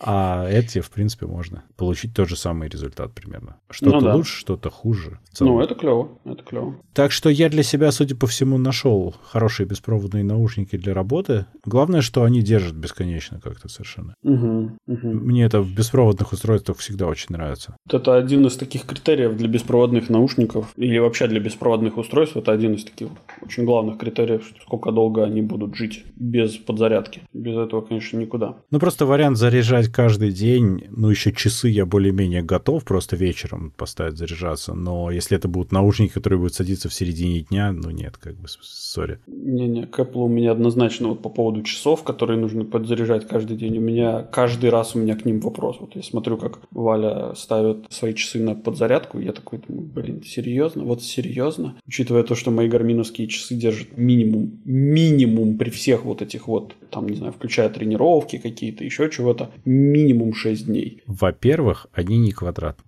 А 0.00 0.48
эти, 0.48 0.80
в 0.80 0.90
принципе, 0.90 1.26
можно 1.26 1.64
получить 1.76 2.14
тот 2.14 2.28
же 2.28 2.36
самый 2.36 2.68
результат 2.68 3.12
примерно. 3.14 3.56
Что-то 3.70 3.96
ну, 3.96 4.00
да. 4.00 4.14
лучше, 4.14 4.38
что-то 4.38 4.70
хуже. 4.70 5.18
Ну, 5.40 5.60
это 5.60 5.74
клево, 5.74 6.08
это 6.24 6.42
клево. 6.42 6.76
Так 6.94 7.12
что 7.12 7.28
я 7.28 7.48
для 7.48 7.62
себя, 7.62 7.90
судя 7.92 8.16
по 8.16 8.26
всему, 8.26 8.58
нашел 8.58 9.14
хорошие 9.22 9.66
беспроводные 9.66 10.24
наушники 10.24 10.76
для 10.76 10.94
работы. 10.94 11.46
Главное, 11.64 12.00
что 12.00 12.24
они 12.24 12.42
держат 12.42 12.74
бесконечно 12.74 13.40
как-то 13.40 13.68
совершенно. 13.68 14.14
Угу, 14.22 14.70
угу. 14.86 15.08
Мне 15.08 15.44
это 15.44 15.60
в 15.60 15.72
беспроводных 15.72 16.32
устройствах 16.32 16.78
всегда 16.78 17.06
очень 17.06 17.28
нравится. 17.30 17.76
Вот 17.86 18.00
это 18.00 18.16
один 18.16 18.46
из 18.46 18.56
таких 18.56 18.84
критериев 18.84 19.36
для 19.36 19.48
беспроводных 19.48 20.08
наушников 20.08 20.72
или 20.76 20.98
вообще 20.98 21.26
для 21.26 21.40
беспроводных 21.40 21.96
устройств. 21.96 22.36
Это 22.36 22.52
один 22.52 22.74
из 22.74 22.84
таких 22.84 23.08
очень 23.42 23.64
главных 23.64 23.98
критериев, 23.98 24.44
сколько 24.62 24.92
долго 24.92 25.24
они 25.24 25.42
будут 25.42 25.76
жить 25.76 26.04
без 26.16 26.56
подзарядки. 26.56 27.22
Без 27.32 27.56
этого, 27.56 27.80
конечно, 27.80 28.18
никуда. 28.18 28.56
Ну, 28.70 28.78
просто 28.78 29.06
вариант 29.06 29.36
заряжать 29.36 29.87
заряжать 29.88 29.92
каждый 29.92 30.32
день, 30.32 30.84
ну, 30.90 31.10
еще 31.10 31.32
часы 31.32 31.68
я 31.68 31.86
более-менее 31.86 32.42
готов 32.42 32.84
просто 32.84 33.16
вечером 33.16 33.72
поставить 33.76 34.16
заряжаться, 34.16 34.74
но 34.74 35.10
если 35.10 35.36
это 35.36 35.48
будут 35.48 35.72
наушники, 35.72 36.12
которые 36.12 36.38
будут 36.38 36.54
садиться 36.54 36.88
в 36.88 36.94
середине 36.94 37.40
дня, 37.40 37.72
ну, 37.72 37.90
нет, 37.90 38.16
как 38.16 38.34
бы, 38.36 38.48
сори. 38.48 39.18
Не-не, 39.26 39.86
к 39.86 39.98
Apple 39.98 40.24
у 40.24 40.28
меня 40.28 40.52
однозначно 40.52 41.08
вот 41.08 41.22
по 41.22 41.30
поводу 41.30 41.62
часов, 41.62 42.02
которые 42.04 42.38
нужно 42.38 42.64
подзаряжать 42.64 43.28
каждый 43.28 43.56
день, 43.56 43.78
у 43.78 43.80
меня 43.80 44.22
каждый 44.22 44.70
раз 44.70 44.94
у 44.94 44.98
меня 44.98 45.16
к 45.16 45.24
ним 45.24 45.40
вопрос. 45.40 45.76
Вот 45.80 45.96
я 45.96 46.02
смотрю, 46.02 46.36
как 46.36 46.60
Валя 46.70 47.34
ставит 47.34 47.86
свои 47.90 48.14
часы 48.14 48.38
на 48.40 48.54
подзарядку, 48.54 49.18
я 49.20 49.32
такой 49.32 49.60
думаю, 49.66 49.86
блин, 49.86 50.22
серьезно? 50.22 50.84
Вот 50.84 51.02
серьезно? 51.02 51.74
Учитывая 51.86 52.22
то, 52.22 52.34
что 52.34 52.50
мои 52.50 52.68
гарминовские 52.68 53.28
часы 53.28 53.54
держат 53.54 53.96
минимум, 53.96 54.60
минимум 54.64 55.58
при 55.58 55.70
всех 55.70 56.04
вот 56.04 56.22
этих 56.22 56.48
вот, 56.48 56.74
там, 56.90 57.08
не 57.08 57.16
знаю, 57.16 57.32
включая 57.32 57.68
тренировки 57.68 58.38
какие-то, 58.38 58.84
еще 58.84 59.10
чего-то, 59.10 59.50
минимум 59.78 60.34
6 60.34 60.66
дней. 60.66 61.02
Во-первых, 61.06 61.86
они 61.92 62.18
не 62.18 62.32
квадрат. 62.32 62.78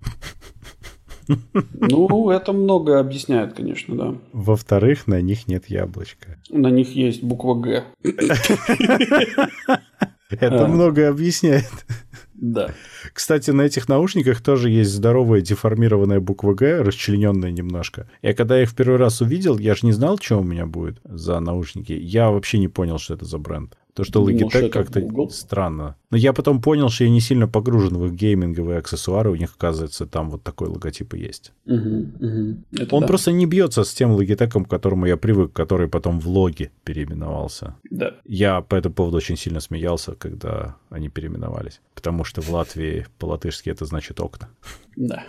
Ну, 1.75 2.31
это 2.31 2.53
многое 2.53 2.99
объясняет, 2.99 3.53
конечно, 3.55 3.97
да. 3.97 4.15
Во-вторых, 4.33 5.07
на 5.07 5.21
них 5.21 5.47
нет 5.47 5.67
яблочка. 5.69 6.39
На 6.51 6.71
них 6.71 6.95
есть 6.95 7.23
буква 7.23 7.55
«Г». 7.55 7.85
Это 10.31 10.65
а. 10.65 10.69
многое 10.69 11.11
объясняет. 11.11 11.71
Да. 12.35 12.73
Кстати, 13.13 13.51
на 13.51 13.63
этих 13.63 13.89
наушниках 13.89 14.41
тоже 14.41 14.71
есть 14.71 14.91
здоровая 14.91 15.41
деформированная 15.41 16.21
буква 16.21 16.55
«Г», 16.55 16.83
расчлененная 16.83 17.51
немножко. 17.51 18.09
Я 18.23 18.33
когда 18.35 18.63
их 18.63 18.71
в 18.71 18.75
первый 18.75 18.97
раз 18.97 19.21
увидел, 19.21 19.59
я 19.59 19.75
же 19.75 19.87
не 19.87 19.93
знал, 19.93 20.19
что 20.21 20.39
у 20.41 20.45
меня 20.45 20.67
будет 20.67 21.01
за 21.05 21.39
наушники. 21.41 21.93
Я 21.93 22.31
вообще 22.31 22.59
не 22.59 22.69
понял, 22.69 22.99
что 22.99 23.15
это 23.15 23.25
за 23.25 23.39
бренд. 23.39 23.77
То, 24.01 24.05
что 24.05 24.27
Logitech 24.27 24.71
как-то 24.71 25.29
странно. 25.31 25.97
Но 26.11 26.17
я 26.17 26.33
потом 26.33 26.63
понял, 26.63 26.89
что 26.89 27.05
я 27.05 27.11
не 27.11 27.21
сильно 27.21 27.47
погружен 27.47 27.99
в 27.99 28.07
их 28.07 28.15
гейминговые 28.15 28.79
аксессуары. 28.79 29.31
У 29.31 29.35
них, 29.35 29.55
оказывается, 29.55 30.07
там 30.07 30.31
вот 30.31 30.43
такой 30.43 30.69
логотип 30.69 31.13
и 31.15 31.19
есть. 31.19 31.53
Угу, 31.67 31.77
угу. 31.77 32.57
Он 32.91 33.01
да. 33.01 33.07
просто 33.07 33.33
не 33.33 33.45
бьется 33.45 33.85
с 33.85 33.93
тем 33.93 34.17
Logitech, 34.17 34.65
к 34.65 34.69
которому 34.69 35.05
я 35.05 35.19
привык, 35.19 35.53
который 35.53 35.89
потом 35.89 36.19
в 36.19 36.29
логи 36.29 36.71
переименовался. 36.85 37.75
Да. 37.91 38.15
Я 38.25 38.63
по 38.63 38.75
этому 38.75 38.95
поводу 38.95 39.19
очень 39.19 39.37
сильно 39.37 39.61
смеялся, 39.61 40.15
когда 40.15 40.77
они 40.89 41.11
переименовались. 41.11 41.81
Потому 41.95 42.25
что 42.25 42.41
в 42.41 42.49
Латвии 42.51 43.07
по-латышски 43.19 43.69
это 43.69 43.85
значит 43.85 44.19
окна. 44.21 44.49
Да. 44.97 45.25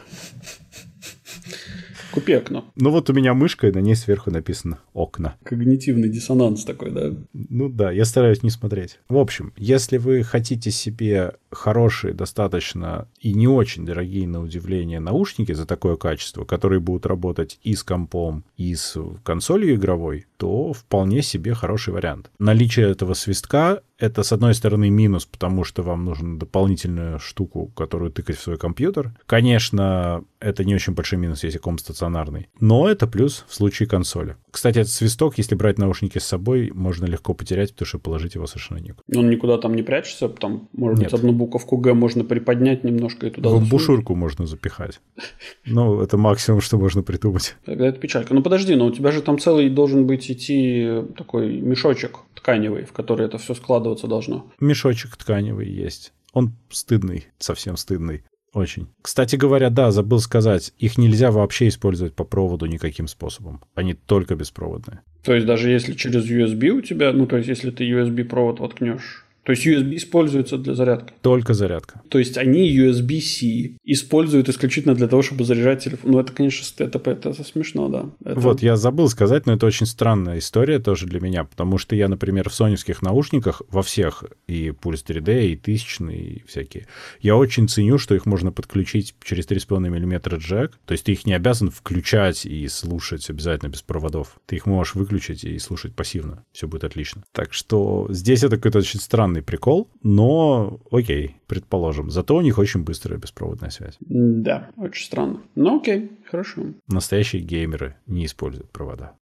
Купи 2.11 2.33
окно. 2.33 2.65
Ну 2.75 2.91
вот 2.91 3.09
у 3.09 3.13
меня 3.13 3.33
мышка, 3.33 3.67
и 3.67 3.71
на 3.71 3.79
ней 3.79 3.95
сверху 3.95 4.31
написано 4.31 4.79
«окна». 4.93 5.37
Когнитивный 5.43 6.09
диссонанс 6.09 6.65
такой, 6.65 6.91
да? 6.91 7.13
Ну 7.33 7.69
да, 7.69 7.91
я 7.91 8.03
стараюсь 8.03 8.43
не 8.43 8.49
смотреть. 8.49 8.99
В 9.07 9.17
общем, 9.17 9.53
если 9.55 9.97
вы 9.97 10.23
хотите 10.23 10.71
себе 10.71 11.35
хорошие, 11.51 12.13
достаточно 12.13 13.07
и 13.19 13.33
не 13.33 13.47
очень 13.47 13.85
дорогие, 13.85 14.27
на 14.27 14.41
удивление, 14.41 14.99
наушники 14.99 15.53
за 15.53 15.65
такое 15.65 15.95
качество, 15.95 16.43
которые 16.43 16.79
будут 16.79 17.05
работать 17.05 17.59
и 17.63 17.75
с 17.75 17.83
компом, 17.83 18.43
и 18.57 18.75
с 18.75 18.97
консолью 19.23 19.75
игровой, 19.75 20.25
то 20.41 20.73
вполне 20.73 21.21
себе 21.21 21.53
хороший 21.53 21.93
вариант. 21.93 22.31
Наличие 22.39 22.89
этого 22.89 23.13
свистка— 23.13 23.83
это, 23.99 24.23
с 24.23 24.31
одной 24.31 24.55
стороны, 24.55 24.89
минус, 24.89 25.25
потому 25.25 25.63
что 25.63 25.83
вам 25.83 26.03
нужно 26.03 26.39
дополнительную 26.39 27.19
штуку, 27.19 27.71
которую 27.75 28.11
тыкать 28.11 28.37
в 28.37 28.41
свой 28.41 28.57
компьютер. 28.57 29.11
Конечно, 29.27 30.23
это 30.39 30.63
не 30.63 30.73
очень 30.73 30.93
большой 30.93 31.19
минус, 31.19 31.43
если 31.43 31.59
комп 31.59 31.79
стационарный. 31.79 32.49
Но 32.59 32.89
это 32.89 33.05
плюс 33.05 33.45
в 33.47 33.53
случае 33.53 33.87
консоли. 33.87 34.35
Кстати, 34.49 34.79
этот 34.79 34.91
свисток, 34.91 35.37
если 35.37 35.53
брать 35.53 35.77
наушники 35.77 36.17
с 36.17 36.23
собой, 36.23 36.71
можно 36.73 37.05
легко 37.05 37.35
потерять, 37.35 37.73
потому 37.73 37.85
что 37.85 37.99
положить 37.99 38.33
его 38.33 38.47
совершенно 38.47 38.79
некуда. 38.79 39.03
Он 39.15 39.29
никуда 39.29 39.59
там 39.59 39.75
не 39.75 39.83
прячется, 39.83 40.27
там, 40.29 40.67
может 40.73 40.97
Нет. 40.97 41.11
быть, 41.11 41.19
одну 41.19 41.33
буковку 41.33 41.77
Г 41.77 41.93
можно 41.93 42.23
приподнять 42.23 42.83
немножко 42.83 43.27
и 43.27 43.29
туда 43.29 43.49
В 43.49 43.69
бушурку 43.69 44.15
можно 44.15 44.47
запихать. 44.47 44.99
Ну, 45.65 46.01
это 46.01 46.17
максимум, 46.17 46.59
что 46.59 46.77
можно 46.77 47.03
придумать. 47.03 47.55
Тогда 47.65 47.87
это 47.87 47.99
печалька. 47.99 48.33
Ну, 48.33 48.41
подожди, 48.41 48.75
но 48.75 48.87
у 48.87 48.91
тебя 48.91 49.11
же 49.11 49.21
там 49.21 49.37
целый 49.37 49.69
должен 49.69 50.07
быть 50.07 50.30
идти 50.31 51.03
такой 51.17 51.59
мешочек 51.59 52.19
тканевый, 52.35 52.85
в 52.85 52.91
который 52.91 53.25
это 53.25 53.37
все 53.37 53.53
складываться 53.53 54.07
должно. 54.07 54.51
Мешочек 54.59 55.15
тканевый 55.15 55.69
есть. 55.69 56.13
Он 56.33 56.53
стыдный, 56.69 57.27
совсем 57.37 57.77
стыдный. 57.77 58.23
Очень. 58.53 58.89
Кстати 59.01 59.37
говоря, 59.37 59.69
да, 59.69 59.91
забыл 59.91 60.19
сказать, 60.19 60.73
их 60.77 60.97
нельзя 60.97 61.31
вообще 61.31 61.69
использовать 61.69 62.13
по 62.13 62.25
проводу 62.25 62.65
никаким 62.65 63.07
способом. 63.07 63.61
Они 63.75 63.93
только 63.93 64.35
беспроводные. 64.35 65.01
То 65.23 65.33
есть 65.33 65.45
даже 65.45 65.69
если 65.69 65.93
через 65.93 66.29
USB 66.29 66.69
у 66.69 66.81
тебя, 66.81 67.13
ну 67.13 67.27
то 67.27 67.37
есть 67.37 67.47
если 67.47 67.71
ты 67.71 67.89
USB 67.89 68.25
провод 68.25 68.59
воткнешь 68.59 69.25
то 69.43 69.51
есть 69.51 69.65
USB 69.65 69.95
используется 69.95 70.57
для 70.57 70.75
зарядки? 70.75 71.13
Только 71.21 71.53
зарядка. 71.53 72.01
То 72.09 72.19
есть 72.19 72.37
они 72.37 72.77
USB-C 72.77 73.77
используют 73.83 74.49
исключительно 74.49 74.93
для 74.93 75.07
того, 75.07 75.21
чтобы 75.21 75.45
заряжать 75.45 75.83
телефон. 75.83 76.11
Ну, 76.11 76.19
это, 76.19 76.31
конечно, 76.31 76.83
это, 76.83 76.99
это, 77.09 77.43
смешно, 77.43 77.87
да. 77.87 78.09
Это... 78.23 78.39
Вот, 78.39 78.61
я 78.61 78.75
забыл 78.77 79.09
сказать, 79.09 79.45
но 79.45 79.53
это 79.53 79.65
очень 79.65 79.85
странная 79.85 80.37
история 80.37 80.79
тоже 80.79 81.07
для 81.07 81.19
меня, 81.19 81.43
потому 81.43 81.77
что 81.77 81.95
я, 81.95 82.07
например, 82.07 82.49
в 82.49 82.53
соневских 82.53 83.01
наушниках, 83.01 83.61
во 83.69 83.81
всех, 83.81 84.23
и 84.47 84.69
Pulse 84.69 85.05
3D, 85.05 85.47
и 85.47 85.55
тысячные, 85.55 86.21
и 86.21 86.43
всякие, 86.45 86.87
я 87.21 87.35
очень 87.35 87.67
ценю, 87.67 87.97
что 87.97 88.13
их 88.15 88.25
можно 88.25 88.51
подключить 88.51 89.15
через 89.23 89.47
3,5 89.47 89.79
мм 89.79 90.35
джек. 90.35 90.77
То 90.85 90.91
есть 90.91 91.05
ты 91.05 91.13
их 91.13 91.25
не 91.25 91.33
обязан 91.33 91.71
включать 91.71 92.45
и 92.45 92.67
слушать 92.67 93.29
обязательно 93.29 93.69
без 93.69 93.81
проводов. 93.81 94.39
Ты 94.45 94.57
их 94.57 94.65
можешь 94.65 94.95
выключить 94.95 95.43
и 95.43 95.57
слушать 95.59 95.95
пассивно. 95.95 96.43
Все 96.51 96.67
будет 96.67 96.83
отлично. 96.83 97.23
Так 97.31 97.53
что 97.53 98.07
здесь 98.09 98.43
это 98.43 98.57
какой-то 98.57 98.79
очень 98.79 98.99
странный 98.99 99.30
странный 99.31 99.41
прикол, 99.41 99.87
но 100.03 100.79
окей, 100.91 101.35
предположим. 101.47 102.09
Зато 102.09 102.35
у 102.35 102.41
них 102.41 102.57
очень 102.57 102.83
быстрая 102.83 103.19
беспроводная 103.19 103.69
связь. 103.69 103.95
Да, 104.01 104.69
очень 104.77 105.05
странно. 105.05 105.41
Ну 105.55 105.77
окей, 105.77 106.11
хорошо. 106.31 106.61
Настоящие 106.87 107.41
геймеры 107.41 107.97
не 108.07 108.25
используют 108.25 108.71
провода. 108.71 109.17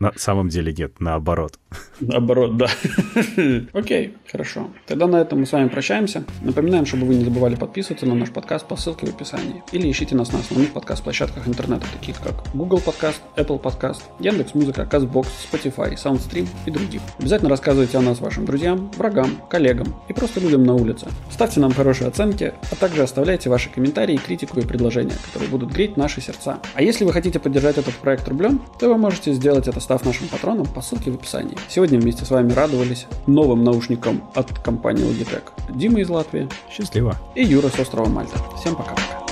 На 0.00 0.12
самом 0.16 0.48
деле 0.48 0.74
нет, 0.76 1.00
наоборот. 1.00 1.58
Наоборот, 2.00 2.56
да. 2.56 2.66
Окей, 3.72 4.16
хорошо. 4.30 4.70
Тогда 4.86 5.06
на 5.06 5.16
этом 5.20 5.40
мы 5.40 5.46
с 5.46 5.52
вами 5.52 5.68
прощаемся. 5.68 6.24
Напоминаем, 6.42 6.84
чтобы 6.84 7.06
вы 7.06 7.14
не 7.14 7.24
забывали 7.24 7.54
подписываться 7.54 8.04
на 8.04 8.14
наш 8.14 8.30
подкаст 8.30 8.66
по 8.66 8.76
ссылке 8.76 9.06
в 9.06 9.14
описании. 9.14 9.62
Или 9.72 9.90
ищите 9.90 10.16
нас 10.16 10.32
на 10.32 10.40
основных 10.40 10.72
подкаст-площадках 10.72 11.46
интернета, 11.46 11.86
таких 11.92 12.20
как 12.20 12.34
Google 12.54 12.80
Подкаст, 12.80 13.22
Apple 13.36 13.58
Подкаст, 13.58 14.02
Яндекс.Музыка, 14.18 14.88
Castbox, 14.90 15.26
Spotify, 15.50 15.94
Soundstream 15.94 16.48
и 16.66 16.70
других. 16.70 17.00
Обязательно 17.18 17.50
рассказывайте 17.50 17.96
о 17.96 18.02
нас 18.02 18.20
вашим 18.20 18.46
друзьям, 18.46 18.90
врагам, 18.96 19.40
коллегам 19.48 19.94
и 20.08 20.12
просто 20.12 20.40
людям 20.40 20.64
на 20.64 20.74
улице. 20.74 21.06
Ставьте 21.30 21.60
нам 21.60 21.72
хорошие 21.72 22.08
оценки, 22.08 22.52
а 22.70 22.76
также 22.76 23.02
оставляйте 23.02 23.48
ваши 23.48 23.70
комментарии, 23.70 24.16
критику 24.16 24.58
и 24.58 24.66
предложения, 24.66 25.14
которые 25.26 25.50
будут 25.50 25.72
греть 25.72 25.96
наши 25.96 26.20
сердца. 26.34 26.58
А 26.74 26.82
если 26.82 27.04
вы 27.04 27.12
хотите 27.12 27.38
поддержать 27.38 27.78
этот 27.78 27.94
проект 27.94 28.28
рублем, 28.28 28.60
то 28.78 28.88
вы 28.88 28.98
можете 28.98 29.32
сделать 29.32 29.68
это 29.68 29.80
став 29.80 30.04
нашим 30.04 30.28
патроном 30.28 30.66
по 30.66 30.80
ссылке 30.80 31.10
в 31.10 31.14
описании. 31.14 31.56
Сегодня 31.68 31.98
вместе 31.98 32.24
с 32.24 32.30
вами 32.30 32.52
радовались 32.52 33.06
новым 33.26 33.64
наушникам 33.64 34.22
от 34.34 34.52
компании 34.58 35.04
Logitech. 35.04 35.44
Дима 35.70 36.00
из 36.00 36.08
Латвии. 36.08 36.48
Счастливо. 36.70 37.16
И 37.34 37.44
Юра 37.44 37.68
с 37.68 37.78
острова 37.78 38.08
Мальта. 38.08 38.38
Всем 38.58 38.76
пока-пока. 38.76 39.23